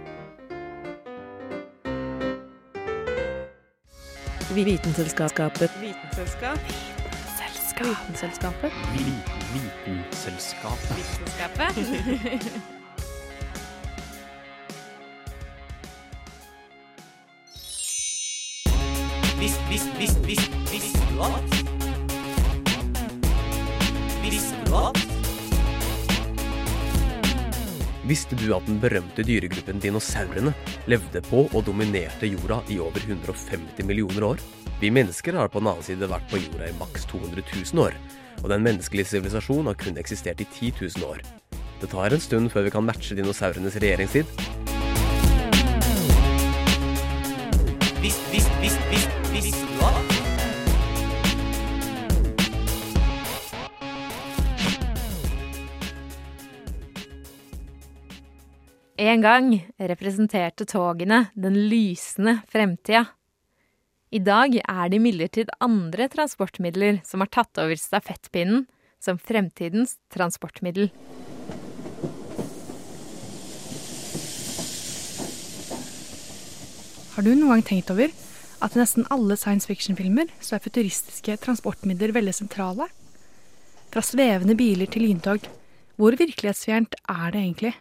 Vitenselskapet. 4.55 5.71
Vitenselskap. 5.81 6.59
Vitenselskapet. 7.81 8.71
Vitenselskapet. 8.93 10.97
Vitenselskapet. 10.97 11.75
Visst, 19.39 19.59
visst, 19.69 19.99
visst, 19.99 20.27
visst, 20.27 20.51
hatt 21.19 21.55
Hvis 24.21 24.55
du 24.65 24.75
at? 24.75 25.12
Visste 28.03 28.35
du 28.35 28.49
at 28.51 28.65
den 28.67 28.81
berømte 28.83 29.23
dyregruppen 29.23 29.79
dinosaurene 29.79 30.51
levde 30.91 31.21
på 31.23 31.45
og 31.45 31.61
dominerte 31.63 32.27
jorda 32.27 32.57
i 32.67 32.75
over 32.83 32.99
150 32.99 33.87
millioner 33.87 34.25
år? 34.33 34.43
Vi 34.81 34.89
mennesker 34.91 35.37
har 35.39 35.47
på 35.47 35.61
den 35.61 35.69
annen 35.71 35.85
side 35.87 36.09
vært 36.11 36.27
på 36.31 36.41
jorda 36.41 36.67
i 36.67 36.75
maks 36.81 37.07
200 37.07 37.45
000 37.47 37.85
år, 37.85 37.95
og 38.41 38.49
den 38.51 38.65
menneskelige 38.65 39.07
sivilisasjonen 39.13 39.71
har 39.71 39.79
kun 39.79 40.01
eksistert 40.01 40.43
i 40.43 40.49
10 40.51 40.73
000 40.99 41.07
år. 41.07 41.23
Det 41.79 41.91
tar 41.91 42.11
en 42.11 42.25
stund 42.25 42.51
før 42.51 42.67
vi 42.67 42.75
kan 42.75 42.83
matche 42.83 43.15
dinosaurenes 43.15 43.79
regjeringstid. 43.79 44.27
Visst, 48.03 48.27
visst, 48.35 48.52
En 59.13 59.21
gang 59.21 59.49
representerte 59.77 60.65
togene 60.65 61.27
den 61.37 61.57
lysende 61.69 62.39
fremtida. 62.49 63.03
I 64.09 64.21
dag 64.23 64.55
er 64.57 64.89
det 64.89 64.97
imidlertid 64.97 65.51
andre 65.61 66.07
transportmidler 66.09 66.97
som 67.05 67.21
har 67.21 67.29
tatt 67.35 67.61
over 67.61 67.77
stafettpinnen 67.77 68.63
som 69.03 69.19
fremtidens 69.21 69.99
transportmiddel. 70.15 70.89
Har 77.13 77.21
du 77.21 77.35
noen 77.35 77.53
gang 77.53 77.63
tenkt 77.69 77.93
over 77.93 78.09
at 78.65 78.73
i 78.73 78.81
nesten 78.81 79.05
alle 79.13 79.37
science 79.37 79.69
fiction-filmer 79.69 80.33
så 80.41 80.57
er 80.57 80.65
futuristiske 80.65 81.37
transportmidler 81.45 82.15
veldig 82.17 82.33
sentrale? 82.39 82.89
Fra 83.93 84.01
svevende 84.01 84.57
biler 84.57 84.89
til 84.89 85.05
lyntog. 85.05 85.45
Hvor 86.01 86.17
virkelighetsfjernt 86.17 86.97
er 87.05 87.27
det 87.29 87.45
egentlig? 87.45 87.75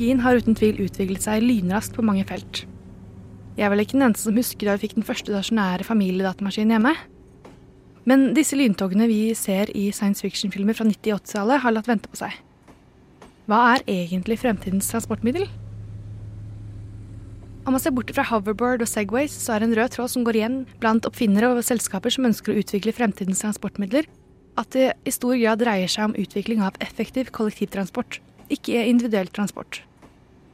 Teknologien 0.00 0.22
har 0.24 0.38
uten 0.40 0.54
tvil 0.56 0.78
utviklet 0.80 1.20
seg 1.20 1.42
lynraskt 1.44 1.92
på 1.92 2.00
mange 2.00 2.22
felt. 2.24 2.62
Jeg 3.58 3.66
er 3.66 3.68
vel 3.68 3.82
ikke 3.82 3.98
den 3.98 4.06
eneste 4.06 4.30
som 4.30 4.38
husker 4.38 4.64
da 4.64 4.76
vi 4.78 4.86
fikk 4.86 4.94
den 4.96 5.04
første 5.04 5.28
stasjonære 5.28 5.84
familiedatamaskinen 5.84 6.72
hjemme. 6.72 6.92
Men 8.08 8.30
disse 8.32 8.56
lyntogene 8.56 9.04
vi 9.10 9.34
ser 9.36 9.68
i 9.76 9.90
science 9.92 10.24
fiction-filmer 10.24 10.78
fra 10.78 10.86
90-80-tallet, 10.88 11.60
har 11.60 11.74
latt 11.76 11.90
vente 11.90 12.08
på 12.08 12.16
seg. 12.16 12.38
Hva 13.44 13.58
er 13.74 13.84
egentlig 13.92 14.38
fremtidens 14.40 14.88
transportmiddel? 14.88 15.44
Om 17.66 17.76
man 17.76 17.84
ser 17.84 17.92
bort 17.92 18.14
fra 18.16 18.24
hoverboard 18.30 18.86
og 18.86 18.88
Segways, 18.88 19.36
så 19.36 19.58
er 19.58 19.68
en 19.68 19.76
rød 19.76 19.98
tråd 19.98 20.14
som 20.14 20.24
går 20.24 20.40
igjen 20.40 20.58
blant 20.80 21.10
oppfinnere 21.10 21.52
og 21.52 21.60
selskaper 21.68 22.16
som 22.16 22.30
ønsker 22.30 22.56
å 22.56 22.64
utvikle 22.64 22.96
fremtidens 22.96 23.44
transportmidler, 23.44 24.08
at 24.56 24.72
det 24.72 24.94
i 25.04 25.12
stor 25.12 25.36
grad 25.36 25.60
dreier 25.60 25.92
seg 25.92 26.08
om 26.08 26.16
utvikling 26.24 26.64
av 26.64 26.80
effektiv 26.80 27.28
kollektivtransport, 27.36 28.22
ikke 28.48 28.88
individuell 28.88 29.28
transport. 29.28 29.84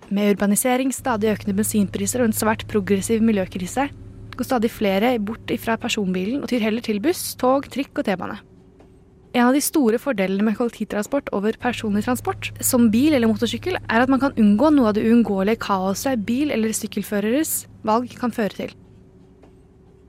Med 0.07 0.37
urbanisering, 0.37 0.93
stadig 0.95 1.33
økende 1.33 1.57
bensinpriser 1.59 2.23
og 2.23 2.31
en 2.31 2.37
svært 2.37 2.62
progressiv 2.71 3.25
miljøkrise 3.27 3.88
går 4.37 4.47
stadig 4.47 4.71
flere 4.71 5.16
bort 5.19 5.51
fra 5.59 5.75
personbilen 5.81 6.45
og 6.45 6.51
tyr 6.51 6.62
heller 6.62 6.85
til 6.85 7.01
buss, 7.03 7.33
tog, 7.40 7.66
trikk 7.73 7.99
og 7.99 8.07
T-bane. 8.07 8.37
En 9.37 9.49
av 9.49 9.57
de 9.57 9.61
store 9.61 9.99
fordelene 10.01 10.47
med 10.47 10.57
kollektivtransport 10.57 11.29
over 11.37 11.59
personlig 11.61 12.05
transport, 12.07 12.53
som 12.64 12.87
bil 12.92 13.16
eller 13.16 13.29
motorsykkel, 13.29 13.77
er 13.77 14.05
at 14.05 14.12
man 14.12 14.23
kan 14.23 14.37
unngå 14.40 14.71
noe 14.73 14.92
av 14.92 14.97
det 14.97 15.05
uunngåelige 15.05 15.61
kaoset 15.66 16.23
bil- 16.29 16.55
eller 16.55 16.73
sykkelføreres 16.73 17.66
valg 17.85 18.14
kan 18.16 18.33
føre 18.33 18.55
til. 18.57 18.73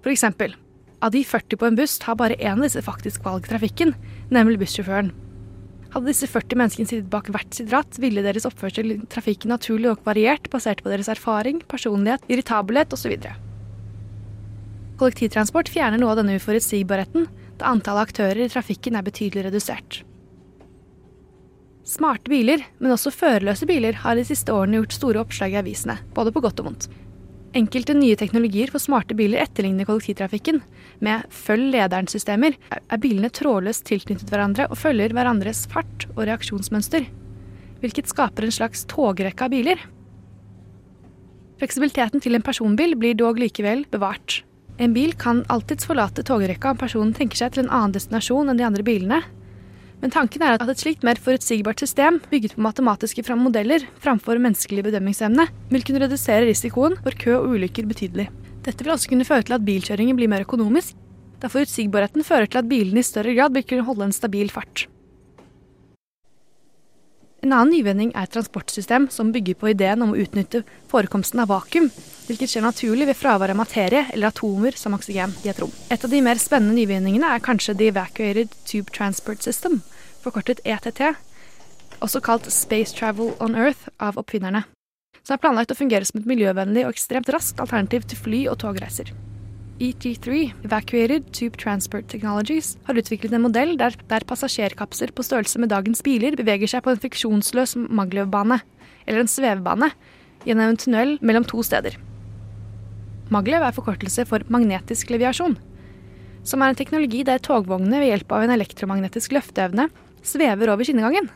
For 0.04 0.14
eksempel, 0.14 0.54
av 1.04 1.12
de 1.12 1.26
40 1.28 1.60
på 1.60 1.68
en 1.68 1.80
buss 1.80 1.98
tar 2.00 2.16
bare 2.20 2.38
én 2.38 2.56
av 2.56 2.68
disse 2.68 2.86
faktisk 2.86 3.26
valg 3.26 3.50
trafikken, 3.50 3.96
nemlig 4.32 4.62
bussjåføren. 4.62 5.12
Hadde 5.98 6.12
disse 6.12 6.28
40 6.30 6.60
menneskene 6.62 6.86
sittet 6.86 7.08
bak 7.10 7.32
hvert 7.34 7.56
sitt 7.58 7.72
ratt, 7.74 7.96
ville 7.98 8.22
deres 8.22 8.46
oppførsel 8.46 8.92
i 8.94 8.98
trafikken 9.10 9.50
naturlig 9.50 9.88
nok 9.90 10.04
variert, 10.06 10.46
basert 10.54 10.84
på 10.86 10.92
deres 10.92 11.08
erfaring, 11.10 11.64
personlighet, 11.66 12.28
irritabelhet 12.30 12.94
osv. 12.94 13.16
Kollektivtransport 15.02 15.72
fjerner 15.74 15.98
noe 15.98 16.14
av 16.14 16.20
denne 16.20 16.36
uforutsigbarheten, 16.38 17.26
da 17.58 17.72
antallet 17.74 18.12
aktører 18.12 18.44
i 18.46 18.52
trafikken 18.54 19.00
er 19.00 19.08
betydelig 19.10 19.48
redusert. 19.48 20.04
Smarte 21.82 22.30
biler, 22.30 22.62
men 22.78 22.94
også 22.94 23.10
førerløse 23.18 23.66
biler, 23.66 23.98
har 24.06 24.22
de 24.22 24.28
siste 24.30 24.54
årene 24.54 24.84
gjort 24.84 25.00
store 25.00 25.26
oppslag 25.26 25.58
i 25.58 25.62
avisene, 25.64 25.98
både 26.14 26.36
på 26.36 26.46
godt 26.46 26.62
og 26.62 26.70
vondt. 26.70 26.92
Enkelte 27.56 27.94
nye 27.96 28.16
teknologier 28.20 28.68
for 28.72 28.84
smarte 28.84 29.16
biler 29.16 29.40
etterligner 29.40 29.88
kollektivtrafikken. 29.88 30.60
Med 31.00 31.28
følg 31.32 31.72
lederen-systemer 31.74 32.58
er 32.76 33.00
bilene 33.02 33.30
trådløst 33.32 33.86
tilknyttet 33.88 34.32
hverandre 34.34 34.68
og 34.68 34.80
følger 34.80 35.16
hverandres 35.16 35.64
fart 35.72 36.10
og 36.16 36.26
reaksjonsmønster, 36.28 37.08
hvilket 37.80 38.12
skaper 38.12 38.48
en 38.48 38.58
slags 38.58 38.84
togrekke 38.92 39.48
av 39.48 39.54
biler. 39.54 39.80
Fleksibiliteten 41.58 42.22
til 42.22 42.38
en 42.38 42.46
personbil 42.46 42.94
blir 43.00 43.16
dog 43.18 43.40
likevel 43.42 43.86
bevart. 43.90 44.42
En 44.78 44.94
bil 44.94 45.16
kan 45.18 45.42
alltids 45.50 45.88
forlate 45.90 46.26
togrekka 46.28 46.76
om 46.76 46.78
personen 46.78 47.16
tenker 47.18 47.40
seg 47.40 47.56
til 47.56 47.66
en 47.66 47.72
annen 47.74 47.96
destinasjon 47.96 48.52
enn 48.52 48.60
de 48.60 48.68
andre 48.68 48.86
bilene. 48.86 49.24
Men 50.02 50.14
tanken 50.14 50.44
er 50.46 50.58
at 50.58 50.70
et 50.70 50.82
slikt 50.82 51.06
mer 51.06 51.18
forutsigbart 51.22 51.82
system, 51.82 52.20
bygget 52.30 52.54
på 52.56 52.62
matematiske 52.62 53.24
modeller 53.36 53.86
framfor 54.00 54.38
menneskelig 54.38 54.84
bedømmingsevne, 54.86 55.48
vil 55.72 55.84
kunne 55.84 56.04
redusere 56.06 56.46
risikoen 56.46 56.98
for 57.02 57.18
kø 57.18 57.34
og 57.38 57.56
ulykker 57.56 57.88
betydelig. 57.90 58.30
Dette 58.64 58.84
vil 58.84 58.94
også 58.94 59.10
kunne 59.10 59.26
føre 59.26 59.44
til 59.48 59.58
at 59.58 59.66
bilkjøringen 59.66 60.18
blir 60.18 60.30
mer 60.30 60.46
økonomisk, 60.46 60.94
da 61.42 61.50
forutsigbarheten 61.50 62.26
fører 62.26 62.50
til 62.50 62.62
at 62.62 62.70
bilene 62.70 63.02
i 63.02 63.06
større 63.06 63.34
grad 63.38 63.54
vil 63.54 63.66
kunne 63.66 63.86
holde 63.86 64.10
en 64.10 64.16
stabil 64.16 64.50
fart. 64.50 64.88
En 67.48 67.54
annen 67.56 67.78
nyvinning 67.78 68.10
er 68.12 68.26
et 68.26 68.34
transportsystem 68.36 69.06
som 69.08 69.30
bygger 69.32 69.56
på 69.56 69.70
ideen 69.72 70.02
om 70.04 70.10
å 70.12 70.18
utnytte 70.20 70.66
forekomsten 70.92 71.40
av 71.40 71.48
vakuum, 71.48 71.86
hvilket 72.28 72.52
skjer 72.52 72.66
naturlig 72.66 73.06
ved 73.08 73.16
fravær 73.16 73.54
av 73.54 73.56
materie 73.62 74.02
eller 74.12 74.34
atomer 74.34 74.76
som 74.76 74.98
oksygen 74.98 75.32
i 75.46 75.52
et 75.54 75.62
rom. 75.64 75.72
Et 75.88 76.04
av 76.04 76.12
de 76.12 76.20
mer 76.26 76.42
spennende 76.44 76.76
nyvinningene 76.76 77.30
er 77.32 77.46
kanskje 77.46 77.78
The 77.80 77.88
Evacuated 77.94 78.52
Tube 78.68 78.92
Transport 78.92 79.48
System, 79.48 79.80
forkortet 80.26 80.60
ETT, 80.68 81.00
også 82.04 82.20
kalt 82.28 82.52
Space 82.52 82.92
Travel 82.98 83.32
on 83.40 83.56
Earth 83.56 83.88
av 83.96 84.20
oppfinnerne, 84.20 84.66
som 85.22 85.38
er 85.38 85.44
planlagt 85.46 85.72
å 85.72 85.80
fungere 85.80 86.04
som 86.12 86.20
et 86.20 86.28
miljøvennlig 86.28 86.84
og 86.84 86.98
ekstremt 86.98 87.32
raskt 87.32 87.64
alternativ 87.64 88.12
til 88.12 88.26
fly- 88.28 88.44
og 88.52 88.60
togreiser. 88.66 89.16
ET3, 89.78 90.54
Evacuated 90.66 91.28
Tube 91.32 91.58
Transport 91.62 92.08
Technologies, 92.10 92.78
har 92.88 92.98
utviklet 92.98 93.36
en 93.38 93.44
modell 93.44 93.76
der, 93.78 93.94
der 94.10 94.26
passasjerkapsler 94.26 95.12
på 95.13 95.26
størrelse 95.26 95.62
med 95.62 95.70
dagens 95.70 96.02
biler 96.02 96.34
beveger 96.40 96.72
seg 96.72 96.82
på 96.82 96.96
en 96.96 97.02
friksjonsløs 97.04 97.76
maglevbane, 97.86 98.58
eller 99.06 99.22
en 99.22 99.30
svevebane, 99.30 99.92
gjennom 100.48 100.74
en 100.74 100.82
tunnel 100.82 101.13
mellom 101.22 101.46
to 101.46 101.62
steder. 101.62 102.00
Maglev 103.30 103.68
er 103.68 103.78
forkortelse 103.78 104.26
for 104.26 104.42
magnetisk 104.50 105.13
leviasjon, 105.13 105.60
som 106.48 106.63
er 106.63 106.74
en 106.74 106.82
teknologi 106.82 107.22
der 107.28 107.44
togvognene 107.44 108.02
ved 108.02 108.16
hjelp 108.16 108.34
av 108.34 108.48
en 108.48 108.58
elektromagnetisk 108.58 109.38
løfteevne 109.38 109.92
svever 110.26 110.74
over 110.74 110.88
skinnegangen. 110.88 111.30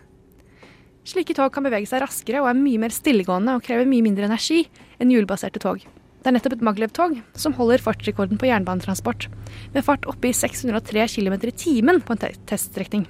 Slike 1.06 1.38
tog 1.38 1.54
kan 1.54 1.66
bevege 1.66 1.90
seg 1.90 2.02
raskere 2.02 2.42
og 2.42 2.50
er 2.50 2.58
mye 2.58 2.82
mer 2.82 2.94
stillegående 2.96 3.54
og 3.58 3.66
krever 3.66 3.90
mye 3.90 4.06
mindre 4.06 4.26
energi 4.26 4.64
enn 4.98 5.14
hjulbaserte 5.14 5.62
tog. 5.62 5.84
Det 6.22 6.30
er 6.30 6.36
nettopp 6.36 6.54
et 6.54 6.66
Maglev-tog 6.66 7.16
som 7.34 7.56
holder 7.58 7.82
fartsrekorden 7.82 8.38
på 8.38 8.46
jernbanetransport, 8.46 9.26
med 9.74 9.86
fart 9.86 10.06
oppe 10.10 10.30
i 10.30 10.36
603 10.38 11.08
km 11.16 11.36
i 11.50 11.54
timen 11.58 12.02
på 12.06 12.14
en 12.14 12.22
teststrekning. 12.50 13.08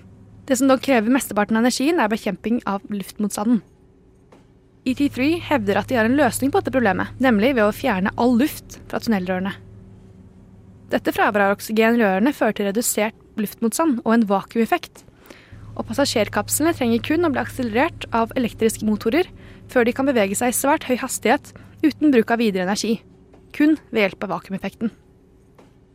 Det 0.47 0.55
som 0.57 0.71
dog 0.71 0.79
krever 0.83 1.11
mesteparten 1.11 1.59
av 1.59 1.65
energien, 1.65 1.99
er 1.99 2.11
bekjemping 2.11 2.61
av 2.67 2.85
luftmotstanden. 2.87 3.59
ET3 4.87 5.35
hevder 5.45 5.77
at 5.77 5.91
de 5.91 5.97
har 5.99 6.07
en 6.07 6.15
løsning 6.17 6.53
på 6.53 6.61
dette 6.61 6.73
problemet, 6.73 7.11
nemlig 7.21 7.51
ved 7.57 7.67
å 7.67 7.75
fjerne 7.75 8.13
all 8.17 8.33
luft 8.39 8.79
fra 8.89 9.01
tunnelrørene. 9.03 9.53
Dette 10.91 11.13
fraværet 11.15 11.51
av 11.51 11.55
oksygen 11.55 11.99
i 11.99 12.01
rørene 12.01 12.33
fører 12.35 12.55
til 12.57 12.67
redusert 12.67 13.19
luftmotstand 13.39 14.01
og 14.01 14.15
en 14.15 14.25
vakuumeffekt. 14.27 15.03
Og 15.75 15.85
passasjerkapslene 15.87 16.73
trenger 16.75 17.03
kun 17.05 17.27
å 17.27 17.31
bli 17.31 17.43
akselerert 17.43 18.07
av 18.15 18.33
elektriske 18.39 18.87
motorer 18.87 19.29
før 19.71 19.87
de 19.87 19.93
kan 19.95 20.09
bevege 20.09 20.35
seg 20.35 20.51
i 20.51 20.57
svært 20.57 20.87
høy 20.89 20.97
hastighet 20.99 21.53
uten 21.83 22.13
bruk 22.13 22.31
av 22.31 22.41
videre 22.41 22.67
energi, 22.67 22.97
kun 23.55 23.77
ved 23.91 24.05
hjelp 24.05 24.27
av 24.27 24.35
vakuumeffekten. 24.37 24.91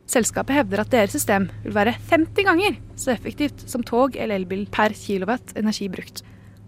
Selskapet 0.07 0.55
hevder 0.55 0.85
at 0.85 0.93
deres 0.93 1.17
system 1.17 1.49
vil 1.65 1.75
være 1.75 1.97
50 2.11 2.47
ganger 2.47 2.79
så 2.99 3.11
effektivt 3.17 3.67
som 3.67 3.83
tog 3.83 4.15
eller 4.15 4.39
elbil 4.39 4.67
per 4.71 4.95
kilowatt 4.95 5.57
energi 5.59 5.89
brukt. 5.91 6.23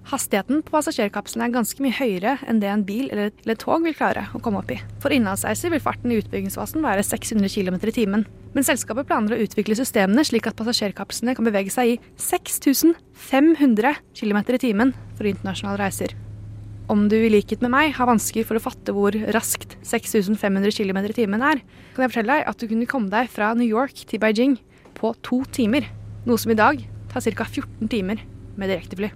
Hastigheten 0.08 0.62
på 0.64 0.72
passasjerkapselen 0.72 1.44
er 1.44 1.52
ganske 1.52 1.82
mye 1.84 1.92
høyere 1.92 2.38
enn 2.48 2.62
det 2.62 2.70
en 2.72 2.84
bil 2.88 3.10
eller 3.12 3.28
et 3.28 3.60
tog 3.60 3.84
vil 3.84 3.96
klare 3.96 4.24
å 4.32 4.40
komme 4.40 4.62
opp 4.62 4.70
i. 4.72 4.78
For 5.02 5.12
innlandsreiser 5.12 5.72
vil 5.74 5.82
farten 5.84 6.14
i 6.14 6.20
utbyggingsfasen 6.22 6.84
være 6.84 7.04
600 7.04 7.52
km 7.52 7.76
i 7.76 7.94
timen. 8.00 8.24
Men 8.54 8.64
selskapet 8.64 9.10
planer 9.10 9.36
å 9.36 9.42
utvikle 9.44 9.76
systemene 9.76 10.24
slik 10.24 10.48
at 10.48 10.56
passasjerkapslene 10.58 11.36
kan 11.36 11.46
bevege 11.46 11.74
seg 11.74 11.92
i 11.92 11.98
6500 12.16 14.00
km 14.16 14.40
i 14.48 14.62
timen 14.64 14.96
for 15.18 15.28
internasjonale 15.28 15.84
reiser. 15.84 16.16
Om 16.88 17.04
du 17.12 17.18
i 17.20 17.28
likhet 17.28 17.60
med 17.60 17.68
meg 17.74 17.90
har 17.98 18.08
vansker 18.08 18.46
for 18.48 18.56
å 18.56 18.62
fatte 18.64 18.94
hvor 18.96 19.12
raskt 19.36 19.74
6500 19.84 20.72
km 20.72 21.02
i 21.04 21.16
timen 21.18 21.42
er, 21.44 21.60
kan 21.92 22.06
jeg 22.06 22.14
fortelle 22.14 22.38
deg 22.38 22.48
at 22.48 22.62
du 22.62 22.64
kunne 22.70 22.88
komme 22.88 23.12
deg 23.12 23.28
fra 23.28 23.50
New 23.52 23.68
York 23.68 24.06
til 24.08 24.22
Beijing 24.22 24.56
på 24.96 25.12
to 25.26 25.42
timer. 25.52 25.84
Noe 26.24 26.40
som 26.40 26.54
i 26.54 26.56
dag 26.56 26.80
tar 27.12 27.26
ca. 27.28 27.44
14 27.44 27.92
timer 27.92 28.22
med 28.56 28.72
direktefly. 28.72 29.12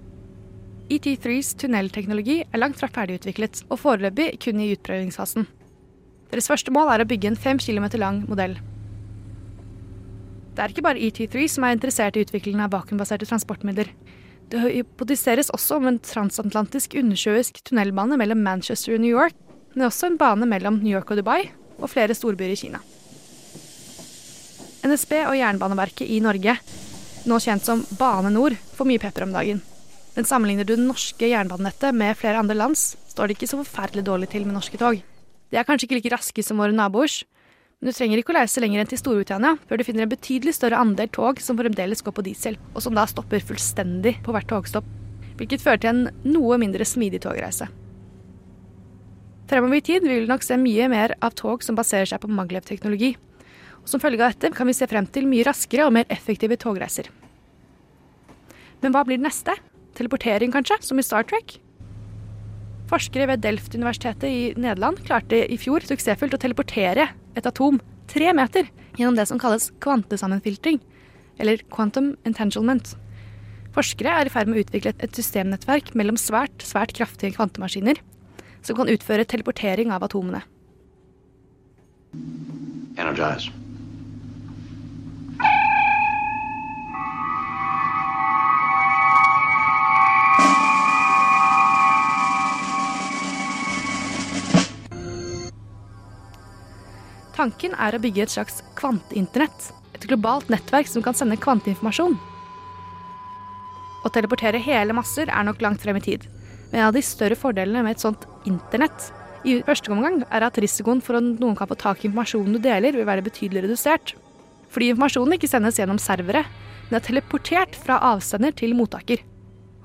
ET3s 0.92 1.54
tunnelteknologi 1.62 2.42
er 2.44 2.60
langt 2.60 2.76
fra 2.76 2.90
ferdigutviklet, 2.92 3.64
og 3.72 3.80
foreløpig 3.80 4.34
kun 4.44 4.60
i 4.60 4.74
utprøvingsfasen. 4.74 5.48
Deres 6.28 6.52
første 6.52 6.72
mål 6.76 6.92
er 6.92 7.04
å 7.04 7.08
bygge 7.08 7.30
en 7.32 7.40
5 7.40 7.62
km 7.64 7.88
lang 8.02 8.22
modell. 8.28 8.58
Det 10.52 10.60
er 10.60 10.74
ikke 10.74 10.84
bare 10.84 11.00
ET3 11.00 11.48
som 11.48 11.64
er 11.64 11.78
interessert 11.78 12.18
i 12.20 12.26
utviklingen 12.26 12.60
av 12.66 12.74
vakuumbaserte 12.76 13.28
transportmidler. 13.30 13.88
Det 14.52 14.60
hypotiseres 14.60 15.48
også 15.56 15.78
om 15.80 15.86
en 15.88 15.98
transatlantisk 16.04 16.92
undersjøisk 17.00 17.62
tunnelbane 17.64 18.18
mellom 18.20 18.42
Manchester 18.44 18.98
og 18.98 19.00
New 19.00 19.14
York, 19.14 19.36
men 19.72 19.86
også 19.86 20.10
en 20.10 20.18
bane 20.20 20.44
mellom 20.48 20.76
New 20.82 20.92
York 20.92 21.08
og 21.08 21.22
Dubai, 21.22 21.46
og 21.80 21.88
flere 21.88 22.12
storbyer 22.12 22.52
i 22.52 22.58
Kina. 22.60 22.82
NSB 24.84 25.14
og 25.22 25.38
Jernbaneverket 25.38 26.10
i 26.10 26.20
Norge, 26.20 26.58
nå 27.24 27.38
kjent 27.40 27.64
som 27.64 27.84
Bane 27.96 28.32
Nor, 28.34 28.52
får 28.76 28.90
mye 28.90 29.00
pepper 29.00 29.24
om 29.24 29.32
dagen. 29.32 29.62
Men 30.12 30.28
sammenligner 30.28 30.68
du 30.68 30.74
det 30.74 30.84
norske 30.84 31.30
jernbanenettet 31.30 31.96
med 31.96 32.18
flere 32.20 32.42
andre 32.42 32.58
lands, 32.58 32.90
står 33.08 33.30
det 33.30 33.38
ikke 33.38 33.48
så 33.54 33.62
forferdelig 33.62 34.04
dårlig 34.04 34.28
til 34.34 34.44
med 34.44 34.58
norske 34.58 34.76
tog. 34.76 35.00
De 35.00 35.56
er 35.56 35.64
kanskje 35.64 35.88
ikke 35.88 36.02
like 36.02 36.12
raske 36.12 36.44
som 36.44 36.60
våre 36.60 36.76
naboers, 36.76 37.22
men 37.82 37.90
du 37.90 37.96
trenger 37.96 38.20
ikke 38.20 38.30
å 38.30 38.36
reise 38.36 38.60
lenger 38.62 38.78
enn 38.78 38.88
til 38.92 39.00
Storbritannia 39.00 39.56
før 39.66 39.80
du 39.80 39.82
finner 39.82 40.04
en 40.04 40.10
betydelig 40.12 40.52
større 40.54 40.78
andel 40.78 41.08
tog 41.10 41.40
som 41.42 41.56
fremdeles 41.58 42.04
går 42.06 42.14
på 42.14 42.22
diesel, 42.28 42.54
og 42.76 42.84
som 42.84 42.94
da 42.94 43.02
stopper 43.10 43.42
fullstendig 43.42 44.20
på 44.22 44.34
hvert 44.36 44.46
togstopp, 44.52 44.86
hvilket 45.40 45.64
fører 45.64 45.80
til 45.82 45.90
en 45.90 46.04
noe 46.22 46.60
mindre 46.62 46.86
smidig 46.86 47.24
togreise. 47.24 47.66
Fremover 49.50 49.80
i 49.80 49.82
tid 49.82 50.06
vil 50.06 50.22
vi 50.22 50.30
nok 50.30 50.46
se 50.46 50.60
mye 50.62 50.86
mer 50.94 51.16
av 51.18 51.34
tog 51.34 51.66
som 51.66 51.74
baserer 51.74 52.06
seg 52.06 52.22
på 52.22 52.30
maglev-teknologi. 52.30 53.16
Og 53.82 53.90
Som 53.90 54.00
følge 54.00 54.22
av 54.22 54.36
dette 54.36 54.54
kan 54.54 54.70
vi 54.70 54.78
se 54.78 54.86
frem 54.86 55.10
til 55.10 55.26
mye 55.26 55.48
raskere 55.50 55.88
og 55.88 55.96
mer 55.98 56.06
effektive 56.06 56.54
togreiser. 56.62 57.10
Men 58.78 58.94
hva 58.94 59.02
blir 59.02 59.18
det 59.18 59.26
neste? 59.26 59.58
Teleportering, 59.98 60.54
kanskje, 60.54 60.78
som 60.86 61.02
i 61.02 61.02
Star 61.02 61.26
Trek? 61.26 61.58
Forskere 62.92 63.24
ved 63.30 63.40
Delft-universitetet 63.40 64.28
i 64.28 64.40
Nederland 64.60 64.98
klarte 65.06 65.38
i 65.48 65.56
fjor 65.56 65.80
suksessfullt 65.88 66.34
å 66.36 66.40
teleportere 66.42 67.06
et 67.38 67.46
atom 67.48 67.78
tre 68.10 68.34
meter 68.36 68.68
gjennom 68.98 69.16
det 69.16 69.24
som 69.30 69.40
kalles 69.40 69.70
kvantesammenfiltring, 69.80 70.76
eller 71.40 71.62
quantum 71.72 72.12
entanglement. 72.28 72.92
Forskere 73.72 74.12
er 74.12 74.28
i 74.28 74.34
ferd 74.34 74.50
med 74.50 74.60
å 74.60 74.64
utvikle 74.66 74.92
et 75.00 75.16
systemnettverk 75.16 75.94
mellom 75.96 76.20
svært, 76.20 76.60
svært 76.60 76.92
kraftige 76.98 77.32
kvantemaskiner 77.38 78.02
som 78.60 78.76
kan 78.76 78.92
utføre 78.92 79.24
teleportering 79.24 79.94
av 79.94 80.04
atomene. 80.04 80.44
Energize. 83.00 83.61
Tanken 97.36 97.72
er 97.80 97.96
å 97.96 98.02
bygge 98.02 98.26
et 98.26 98.34
slags 98.34 98.60
kvanteinternett. 98.76 99.70
Et 99.96 100.04
globalt 100.08 100.50
nettverk 100.52 100.88
som 100.90 101.04
kan 101.04 101.16
sende 101.16 101.38
kvanteinformasjon. 101.40 102.18
Å 104.02 104.10
teleportere 104.12 104.60
hele 104.60 104.94
masser 104.96 105.30
er 105.30 105.46
nok 105.46 105.62
langt 105.62 105.82
frem 105.82 105.96
i 106.00 106.04
tid. 106.04 106.26
Men 106.70 106.80
en 106.80 106.86
av 106.90 106.96
de 106.96 107.02
større 107.04 107.38
fordelene 107.38 107.84
med 107.86 107.96
et 107.96 108.04
sånt 108.04 108.26
internett 108.48 109.10
i 109.48 109.58
første 109.66 109.90
omgang 109.90 110.20
er 110.30 110.44
at 110.46 110.58
risikoen 110.62 111.00
for 111.02 111.18
at 111.18 111.26
noen 111.42 111.56
kan 111.58 111.70
få 111.70 111.76
tak 111.78 112.02
i 112.02 112.08
informasjonen 112.08 112.56
du 112.56 112.60
deler, 112.62 112.94
vil 112.94 113.08
være 113.08 113.24
betydelig 113.26 113.64
redusert. 113.66 114.14
Fordi 114.72 114.92
informasjonen 114.92 115.36
ikke 115.36 115.50
sendes 115.50 115.80
gjennom 115.80 116.00
servere, 116.00 116.44
men 116.88 116.98
er 116.98 117.04
teleportert 117.04 117.76
fra 117.78 117.98
avsender 118.12 118.54
til 118.56 118.76
mottaker. 118.78 119.22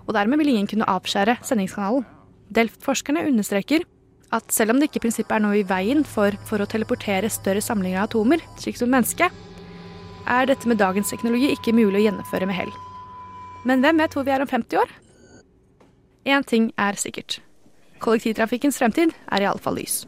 Og 0.05 0.13
dermed 0.15 0.39
vil 0.41 0.53
ingen 0.53 0.69
kunne 0.69 0.87
avskjære 0.87 1.39
sendingskanalen. 1.47 2.05
Delft-forskerne 2.53 3.25
understreker 3.27 3.83
at 4.35 4.51
selv 4.51 4.73
om 4.73 4.79
det 4.79 4.89
ikke 4.89 5.01
i 5.01 5.05
prinsippet 5.07 5.37
er 5.37 5.43
noe 5.43 5.59
i 5.59 5.65
veien 5.67 6.03
for, 6.07 6.35
for 6.49 6.63
å 6.63 6.67
teleportere 6.69 7.31
større 7.31 7.63
samlinger 7.63 8.01
av 8.01 8.09
atomer, 8.09 8.43
slik 8.59 8.79
som 8.79 8.91
mennesket, 8.91 9.31
er 10.27 10.49
dette 10.49 10.67
med 10.67 10.81
dagens 10.81 11.13
teknologi 11.13 11.53
ikke 11.53 11.75
mulig 11.75 12.01
å 12.01 12.05
gjennomføre 12.09 12.49
med 12.49 12.59
hell. 12.59 12.73
Men 13.67 13.83
hvem 13.83 14.03
vet 14.03 14.15
hvor 14.15 14.27
vi 14.27 14.35
er 14.35 14.43
om 14.43 14.51
50 14.51 14.81
år? 14.83 14.91
Én 16.27 16.43
ting 16.43 16.71
er 16.75 16.99
sikkert. 16.99 17.39
Kollektivtrafikkens 18.03 18.77
fremtid 18.77 19.15
er 19.31 19.47
iallfall 19.47 19.79
lys. 19.79 20.03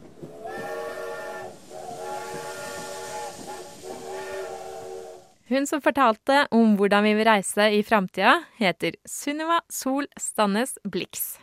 Hun 5.50 5.66
som 5.66 5.82
fortalte 5.82 6.44
om 6.54 6.76
hvordan 6.78 7.08
vi 7.08 7.16
vil 7.18 7.26
reise 7.26 7.72
i 7.74 7.80
framtida, 7.82 8.36
heter 8.60 8.94
Sunniva 9.02 9.58
Sol 9.72 10.06
Stannes 10.14 10.76
Blix. 10.86 11.40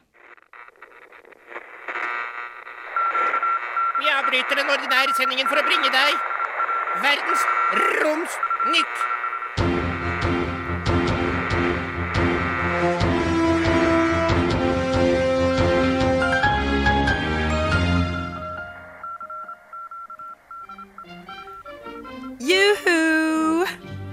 Vi 3.99 4.05
avbryter 4.13 4.55
den 4.60 4.69
ordinære 4.69 5.13
sendingen 5.17 5.47
for 5.49 5.57
å 5.57 5.65
bringe 5.65 5.89
deg 5.89 6.12
verdens 7.01 7.45
romsnytt. 7.97 9.05
Juhu! 22.38 23.65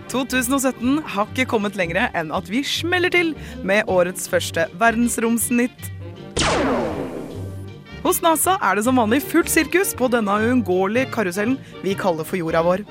2017 0.09 1.03
har 1.13 1.29
ikke 1.29 1.45
kommet 1.51 1.77
lenger 1.77 2.07
enn 2.17 2.33
at 2.33 2.49
vi 2.49 2.65
smeller 2.65 3.13
til 3.13 3.35
med 3.67 3.85
årets 3.93 4.31
første 4.33 4.65
verdensromsnytt. 4.81 5.94
Hos 8.05 8.19
NASA 8.21 8.59
er 8.61 8.77
det 8.77 8.83
som 8.85 8.99
vanlig 9.01 9.23
fullt 9.25 9.49
sirkus 9.49 9.95
på 9.97 10.11
denne 10.13 10.33
uunngåelige 10.43 11.09
karusellen 11.15 11.55
vi 11.81 11.95
kaller 11.97 12.27
for 12.29 12.37
jorda 12.37 12.61
vår. 12.67 12.83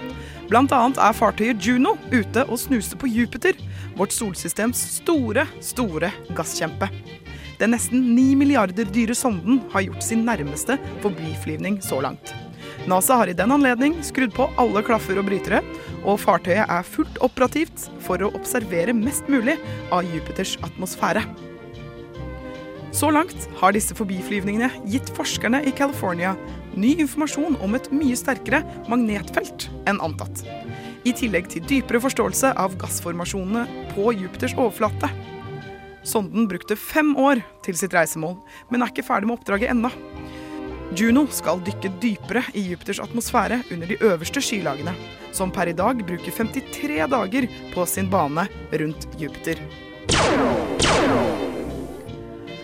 Blant 0.50 0.74
annet 0.74 0.98
er 0.98 1.14
fartøyet 1.14 1.62
Juno 1.62 1.92
ute 2.10 2.42
og 2.48 2.58
snuser 2.58 2.98
på 2.98 3.12
Jupiter, 3.14 3.54
vårt 3.94 4.16
solsystems 4.16 4.82
store, 4.96 5.46
store 5.62 6.10
gasskjempe. 6.34 6.90
Den 7.62 7.76
nesten 7.76 8.10
ni 8.16 8.34
milliarder 8.34 8.90
dyre 8.90 9.14
sonden 9.14 9.62
har 9.76 9.86
gjort 9.86 10.02
sin 10.02 10.26
nærmeste 10.26 10.80
forbiflyvning 11.06 11.78
så 11.86 12.02
langt. 12.02 12.34
NASA 12.90 13.22
har 13.22 13.30
i 13.30 13.38
den 13.38 13.54
anledning 13.54 14.02
skrudd 14.02 14.34
på 14.34 14.50
alle 14.58 14.82
klaffer 14.84 15.22
og 15.22 15.30
brytere, 15.30 15.62
og 16.02 16.24
fartøyet 16.26 16.66
er 16.66 16.90
fullt 16.90 17.22
operativt 17.22 17.86
for 18.02 18.18
å 18.26 18.34
observere 18.34 18.98
mest 18.98 19.30
mulig 19.30 19.60
av 19.94 20.10
Jupiters 20.10 20.58
atmosfære. 20.66 21.53
Så 22.94 23.10
langt 23.10 23.48
har 23.58 23.74
disse 23.74 23.96
forbiflyvningene 23.98 24.70
gitt 24.86 25.10
forskerne 25.18 25.64
i 25.66 25.72
California 25.74 26.36
ny 26.78 26.94
informasjon 27.02 27.58
om 27.66 27.74
et 27.74 27.90
mye 27.94 28.18
sterkere 28.18 28.62
magnetfelt 28.92 29.68
enn 29.90 30.02
antatt. 30.06 30.44
I 31.04 31.12
tillegg 31.18 31.50
til 31.52 31.66
dypere 31.68 32.00
forståelse 32.04 32.54
av 32.60 32.78
gassformasjonene 32.80 33.90
på 33.96 34.14
Jupiters 34.16 34.54
overflate. 34.56 35.10
Sonden 36.06 36.46
brukte 36.52 36.78
fem 36.78 37.16
år 37.18 37.42
til 37.66 37.78
sitt 37.80 37.96
reisemål, 37.96 38.38
men 38.70 38.84
er 38.84 38.94
ikke 38.94 39.08
ferdig 39.08 39.30
med 39.30 39.40
oppdraget 39.40 39.74
ennå. 39.74 39.92
Juno 40.94 41.26
skal 41.34 41.64
dykke 41.66 41.90
dypere 42.04 42.44
i 42.54 42.62
Jupiters 42.68 43.02
atmosfære 43.02 43.64
under 43.74 43.90
de 43.90 43.98
øverste 44.06 44.44
skylagene, 44.44 44.94
som 45.34 45.52
per 45.52 45.72
i 45.72 45.78
dag 45.78 46.04
bruker 46.06 46.30
53 46.44 47.08
dager 47.10 47.50
på 47.74 47.88
sin 47.90 48.12
bane 48.14 48.46
rundt 48.78 49.10
Jupiter. 49.18 49.58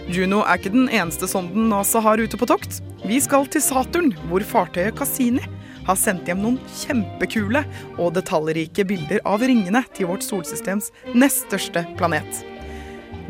Juno 0.09 0.39
er 0.41 0.57
ikke 0.57 0.71
den 0.73 0.87
eneste 0.89 1.27
sonden 1.29 1.67
NASA 1.69 2.01
har 2.01 2.17
ute 2.17 2.37
på 2.39 2.47
tokt. 2.49 2.79
Vi 3.05 3.19
skal 3.21 3.45
til 3.45 3.61
Saturn, 3.61 4.09
hvor 4.31 4.41
fartøyet 4.41 4.97
Cassini 4.97 5.43
har 5.85 5.97
sendt 6.01 6.25
hjem 6.25 6.41
noen 6.41 6.57
kjempekule 6.81 7.61
og 8.01 8.15
detaljrike 8.17 8.87
bilder 8.89 9.21
av 9.29 9.45
ringene 9.45 9.83
til 9.93 10.09
vårt 10.09 10.25
solsystems 10.25 10.89
nest 11.13 11.45
største 11.45 11.85
planet. 11.99 12.41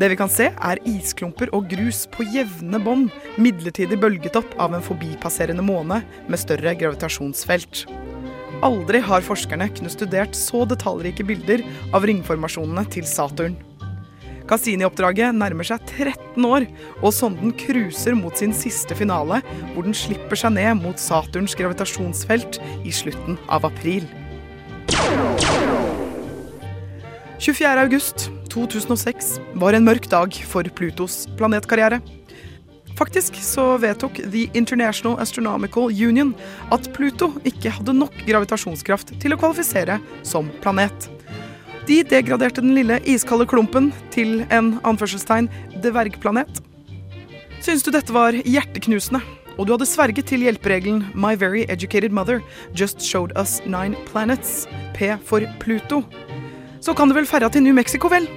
Det 0.00 0.08
vi 0.08 0.16
kan 0.16 0.32
se, 0.32 0.48
er 0.56 0.80
isklumper 0.88 1.52
og 1.52 1.68
grus 1.68 2.06
på 2.08 2.24
jevne 2.32 2.80
bånd, 2.80 3.10
midlertidig 3.36 4.00
bølget 4.00 4.40
opp 4.40 4.56
av 4.56 4.72
en 4.72 4.84
forbipasserende 4.84 5.64
måne 5.64 6.00
med 6.32 6.40
større 6.40 6.72
gravitasjonsfelt. 6.80 7.84
Aldri 8.64 9.04
har 9.04 9.24
forskerne 9.24 9.68
kunnet 9.76 9.92
studert 9.92 10.32
så 10.36 10.64
detaljrike 10.68 11.28
bilder 11.28 11.60
av 11.92 12.08
ringformasjonene 12.08 12.88
til 12.92 13.04
Saturn. 13.08 13.60
Cassini-oppdraget 14.50 15.36
nærmer 15.38 15.66
seg 15.66 15.84
13 15.86 16.46
år, 16.48 16.66
og 17.00 17.14
sonden 17.14 17.52
cruiser 17.54 18.16
mot 18.18 18.34
sin 18.38 18.54
siste 18.56 18.96
finale, 18.98 19.38
hvor 19.74 19.86
den 19.86 19.94
slipper 19.94 20.38
seg 20.38 20.56
ned 20.56 20.80
mot 20.82 20.98
Saturns 20.98 21.54
gravitasjonsfelt 21.58 22.58
i 22.82 22.94
slutten 22.94 23.38
av 23.46 23.68
april. 23.70 24.08
24. 27.40 27.70
august 27.80 28.26
2006 28.52 29.36
var 29.62 29.78
en 29.78 29.86
mørk 29.86 30.10
dag 30.12 30.34
for 30.50 30.66
Plutos 30.76 31.22
planetkarriere. 31.38 32.02
Faktisk 32.98 33.38
så 33.40 33.78
vedtok 33.80 34.18
The 34.26 34.50
International 34.58 35.14
Astronomical 35.22 35.88
Union 35.88 36.34
at 36.74 36.90
Pluto 36.92 37.30
ikke 37.48 37.72
hadde 37.72 37.94
nok 37.96 38.18
gravitasjonskraft 38.26 39.14
til 39.22 39.32
å 39.32 39.40
kvalifisere 39.40 39.96
som 40.26 40.50
planet. 40.60 41.08
De 41.90 42.04
degraderte 42.06 42.62
den 42.62 42.76
lille 42.76 43.00
iskalde 43.02 43.48
klumpen 43.50 43.88
til 44.14 44.44
en 44.54 44.76
anførselstegn 44.86 45.48
dvergplanet. 45.82 46.60
Syns 47.58 47.82
du 47.82 47.90
dette 47.90 48.14
var 48.14 48.36
hjerteknusende, 48.46 49.18
og 49.56 49.66
du 49.66 49.72
hadde 49.74 49.88
sverget 49.90 50.28
til 50.30 50.44
hjelperegelen 50.46 51.02
My 51.18 51.34
Very 51.34 51.64
Educated 51.66 52.14
Mother 52.14 52.44
Just 52.78 53.02
Showed 53.02 53.34
Us 53.34 53.58
Nine 53.66 53.98
Planets, 54.06 54.68
P 54.94 55.10
for 55.26 55.42
Pluto, 55.58 56.04
så 56.78 56.94
kan 56.94 57.10
du 57.10 57.18
vel 57.18 57.26
ferda 57.26 57.50
til 57.50 57.66
New 57.66 57.74
Mexico, 57.74 58.06
vel? 58.08 58.30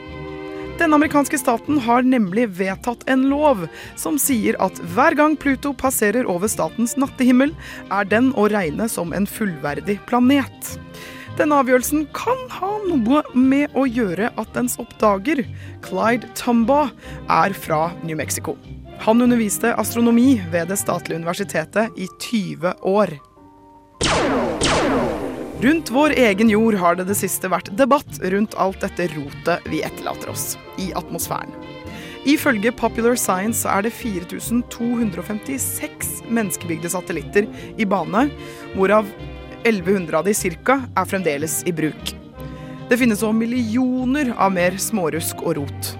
Den 0.82 0.98
amerikanske 0.98 1.38
staten 1.38 1.78
har 1.86 2.02
nemlig 2.02 2.50
vedtatt 2.58 3.06
en 3.06 3.30
lov 3.30 3.68
som 3.94 4.18
sier 4.18 4.58
at 4.66 4.82
hver 4.96 5.14
gang 5.14 5.38
Pluto 5.38 5.76
passerer 5.78 6.26
over 6.26 6.50
statens 6.50 6.98
nattehimmel, 6.98 7.54
er 7.94 8.10
den 8.10 8.34
å 8.34 8.50
regne 8.50 8.90
som 8.90 9.14
en 9.14 9.30
fullverdig 9.30 10.02
planet. 10.10 10.74
Denne 11.34 11.58
avgjørelsen 11.64 12.04
kan 12.14 12.38
ha 12.60 12.68
noe 12.86 13.24
med 13.34 13.74
å 13.74 13.88
gjøre 13.90 14.28
at 14.38 14.50
dens 14.54 14.78
oppdager, 14.82 15.42
Clyde 15.82 16.30
Tumbaugh, 16.38 16.94
er 17.26 17.54
fra 17.58 17.90
New 18.06 18.14
Mexico. 18.20 18.54
Han 19.02 19.22
underviste 19.26 19.74
astronomi 19.82 20.38
ved 20.54 20.70
det 20.70 20.78
statlige 20.78 21.18
universitetet 21.24 21.90
i 21.98 22.06
20 22.22 22.86
år. 22.86 23.18
Rundt 25.64 25.90
vår 25.96 26.12
egen 26.22 26.50
jord 26.52 26.76
har 26.78 26.96
det 27.00 27.08
det 27.10 27.18
siste 27.18 27.50
vært 27.50 27.72
debatt 27.80 28.20
rundt 28.30 28.54
alt 28.62 28.82
dette 28.84 29.08
rotet 29.16 29.66
vi 29.72 29.82
etterlater 29.82 30.30
oss 30.30 30.58
i 30.78 30.94
atmosfæren. 30.94 31.50
Ifølge 32.30 32.72
Popular 32.78 33.16
Science 33.20 33.68
er 33.68 33.82
det 33.84 33.92
4256 33.96 36.24
menneskebygde 36.30 36.90
satellitter 36.94 37.48
i 37.76 37.86
bane, 37.90 38.30
hvorav 38.78 39.06
1100 39.64 40.20
av 40.20 40.28
de 40.28 40.36
cirka 40.38 40.82
er 40.96 41.10
fremdeles 41.10 41.62
i 41.68 41.74
bruk. 41.76 42.14
Det 42.90 43.00
finnes 43.00 43.24
òg 43.24 43.36
millioner 43.38 44.34
av 44.36 44.52
mer 44.54 44.76
smårusk 44.82 45.44
og 45.44 45.62
rot. 45.62 45.94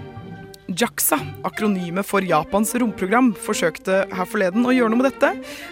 JAXA, 0.68 1.20
akronymet 1.44 2.08
for 2.08 2.24
Japans 2.24 2.72
romprogram, 2.80 3.34
forsøkte 3.36 4.04
her 4.16 4.28
forleden 4.30 4.66
å 4.66 4.74
gjøre 4.74 4.94
noe 4.94 5.02
med 5.02 5.10
dette. 5.10 5.30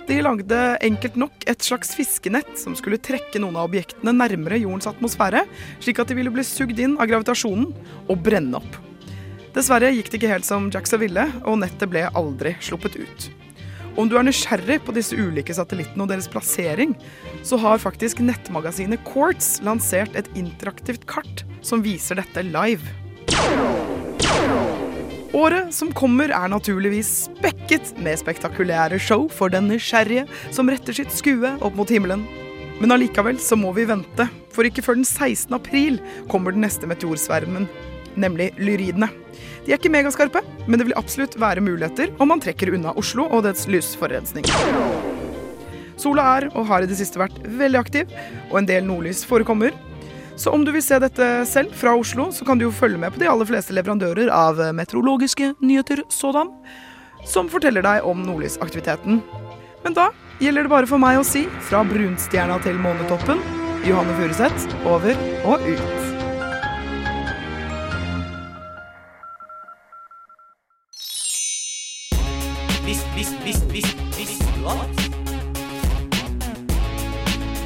De 0.08 0.20
lagde 0.24 0.60
enkelt 0.84 1.18
nok 1.20 1.48
et 1.50 1.64
slags 1.64 1.94
fiskenett 1.98 2.52
som 2.60 2.76
skulle 2.78 3.00
trekke 3.02 3.40
noen 3.42 3.58
av 3.60 3.70
objektene 3.70 4.14
nærmere 4.16 4.60
jordens 4.62 4.90
atmosfære, 4.92 5.46
slik 5.80 6.02
at 6.04 6.12
de 6.12 6.20
ville 6.20 6.34
bli 6.34 6.46
sugd 6.48 6.80
inn 6.80 6.98
av 7.00 7.10
gravitasjonen 7.12 7.70
og 8.08 8.24
brenne 8.24 8.60
opp. 8.60 8.80
Dessverre 9.56 9.92
gikk 9.96 10.12
det 10.12 10.22
ikke 10.22 10.32
helt 10.32 10.48
som 10.48 10.70
JAXA 10.72 11.00
ville, 11.02 11.28
og 11.44 11.60
nettet 11.64 11.92
ble 11.92 12.08
aldri 12.12 12.56
sluppet 12.64 13.00
ut. 13.00 13.32
Om 14.00 14.08
du 14.08 14.16
er 14.16 14.24
nysgjerrig 14.24 14.78
på 14.86 14.94
disse 14.96 15.18
ulike 15.20 15.54
satellittene 15.56 16.06
og 16.06 16.12
deres 16.14 16.30
plassering, 16.32 16.94
så 17.44 17.60
har 17.60 17.82
faktisk 17.82 18.22
nettmagasinet 18.24 19.04
Quartz 19.08 19.58
lansert 19.66 20.16
et 20.16 20.30
interaktivt 20.40 21.04
kart 21.12 21.44
som 21.66 21.84
viser 21.84 22.22
dette 22.22 22.46
live. 22.48 22.96
Året 25.36 25.72
som 25.76 25.92
kommer 25.96 26.32
er 26.36 26.52
naturligvis 26.52 27.10
spekket 27.30 27.94
med 28.04 28.20
spektakulære 28.20 29.00
show 29.00 29.30
for 29.32 29.52
den 29.52 29.70
nysgjerrige 29.72 30.26
som 30.52 30.72
retter 30.72 30.96
sitt 30.96 31.12
skue 31.16 31.54
opp 31.60 31.76
mot 31.80 31.92
himmelen. 31.92 32.26
Men 32.82 32.96
allikevel 32.96 33.40
så 33.40 33.56
må 33.60 33.72
vi 33.78 33.86
vente, 33.88 34.28
for 34.52 34.68
ikke 34.68 34.84
før 34.84 35.00
den 35.00 35.08
16. 35.08 35.54
april 35.56 36.00
kommer 36.32 36.56
den 36.56 36.64
neste 36.66 36.88
meteorsvermen, 36.90 37.68
nemlig 38.20 38.52
lyridene. 38.60 39.12
De 39.66 39.72
er 39.74 39.78
ikke 39.78 39.92
megaskarpe, 39.94 40.42
men 40.66 40.80
det 40.80 40.88
vil 40.88 40.98
absolutt 40.98 41.38
være 41.42 41.62
muligheter 41.62 42.10
om 42.22 42.32
man 42.34 42.42
trekker 42.42 42.74
unna 42.74 42.96
Oslo 42.98 43.28
og 43.30 43.46
dets 43.46 43.68
lysforurensning. 43.70 44.48
Sola 46.02 46.26
er, 46.40 46.48
og 46.58 46.66
har 46.66 46.82
i 46.82 46.90
det 46.90 46.98
siste 46.98 47.22
vært, 47.22 47.38
veldig 47.46 47.78
aktiv, 47.78 48.14
og 48.50 48.62
en 48.62 48.70
del 48.70 48.88
nordlys 48.88 49.22
forekommer. 49.30 49.76
Så 50.40 50.50
om 50.50 50.64
du 50.66 50.72
vil 50.74 50.82
se 50.82 50.98
dette 51.04 51.28
selv 51.46 51.76
fra 51.78 51.94
Oslo, 51.94 52.32
så 52.34 52.48
kan 52.48 52.58
du 52.58 52.66
jo 52.66 52.74
følge 52.74 52.98
med 52.98 53.14
på 53.14 53.22
de 53.22 53.30
aller 53.30 53.46
fleste 53.46 53.76
leverandører 53.78 54.32
av 54.34 54.58
meteorologiske 54.74 55.54
nyheter 55.62 56.02
sådan, 56.10 56.50
som 57.30 57.52
forteller 57.52 57.86
deg 57.86 58.08
om 58.08 58.24
nordlysaktiviteten. 58.26 59.22
Men 59.86 59.98
da 59.98 60.10
gjelder 60.42 60.66
det 60.66 60.74
bare 60.74 60.90
for 60.90 61.02
meg 61.02 61.20
å 61.22 61.28
si 61.28 61.46
fra 61.70 61.84
brunstjerna 61.86 62.58
til 62.66 62.82
månetoppen, 62.82 63.44
Johanne 63.86 64.18
Furuseth, 64.18 64.74
over 64.90 65.18
og 65.46 65.70
ut. 65.70 66.11
Visst, 73.22 73.38
visst, 73.46 73.66
visst, 73.70 74.00
visst, 74.18 74.40
visst 74.42 74.48
du 74.58 74.64
at? 74.66 75.02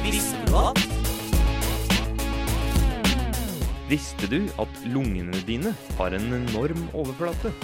Visste 0.04 0.40
du 0.44 0.56
at? 0.60 0.80
Visste 3.88 4.28
du 4.28 4.36
at 4.60 4.82
lungene 4.84 5.40
dine 5.48 5.72
har 5.96 6.12
en 6.18 6.28
enorm 6.42 6.82
overflate? 6.92 7.54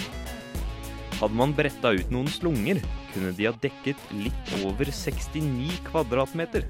Hadde 1.19 1.37
man 1.37 1.53
bretta 1.53 1.93
ut 1.93 2.09
noens 2.09 2.41
lunger, 2.41 2.81
kunne 3.13 3.35
de 3.37 3.51
ha 3.51 3.53
dekket 3.61 4.01
litt 4.23 4.57
over 4.63 4.89
69 4.89 5.83
kvadratmeter. 5.91 6.65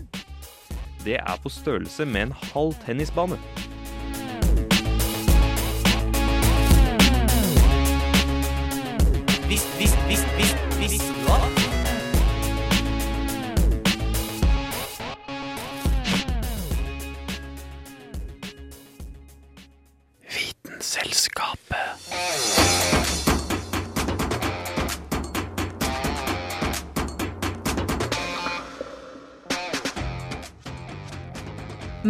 Det 1.07 1.21
er 1.23 1.39
på 1.39 1.55
størrelse 1.55 2.03
med 2.03 2.33
en 2.33 2.39
halv 2.51 2.75
tennisbane. 2.83 3.39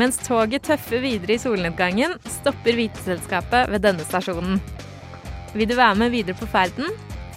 Mens 0.03 0.17
toget 0.19 0.65
tøffer 0.67 0.99
videre 0.99 1.37
i 1.37 1.39
solnedgangen, 1.39 2.17
stopper 2.27 2.75
Vitenselskapet 2.75 3.69
ved 3.71 3.85
denne 3.85 4.03
stasjonen. 4.03 4.59
Vil 5.55 5.69
du 5.71 5.77
være 5.79 5.95
med 6.01 6.11
videre 6.11 6.35
på 6.35 6.49
ferden? 6.51 6.91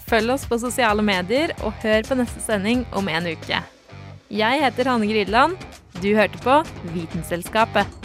Følg 0.09 0.33
oss 0.33 0.47
på 0.49 0.57
sosiale 0.57 1.05
medier, 1.05 1.53
og 1.61 1.77
hør 1.83 2.07
på 2.07 2.17
neste 2.17 2.41
sending 2.41 2.81
om 2.97 3.11
en 3.11 3.29
uke. 3.35 3.61
Jeg 4.33 4.63
heter 4.65 4.89
Hanne 4.89 5.11
Grideland. 5.11 5.61
Du 6.01 6.09
hørte 6.17 6.41
på. 6.41 6.57
Vitenselskapet. 6.95 8.04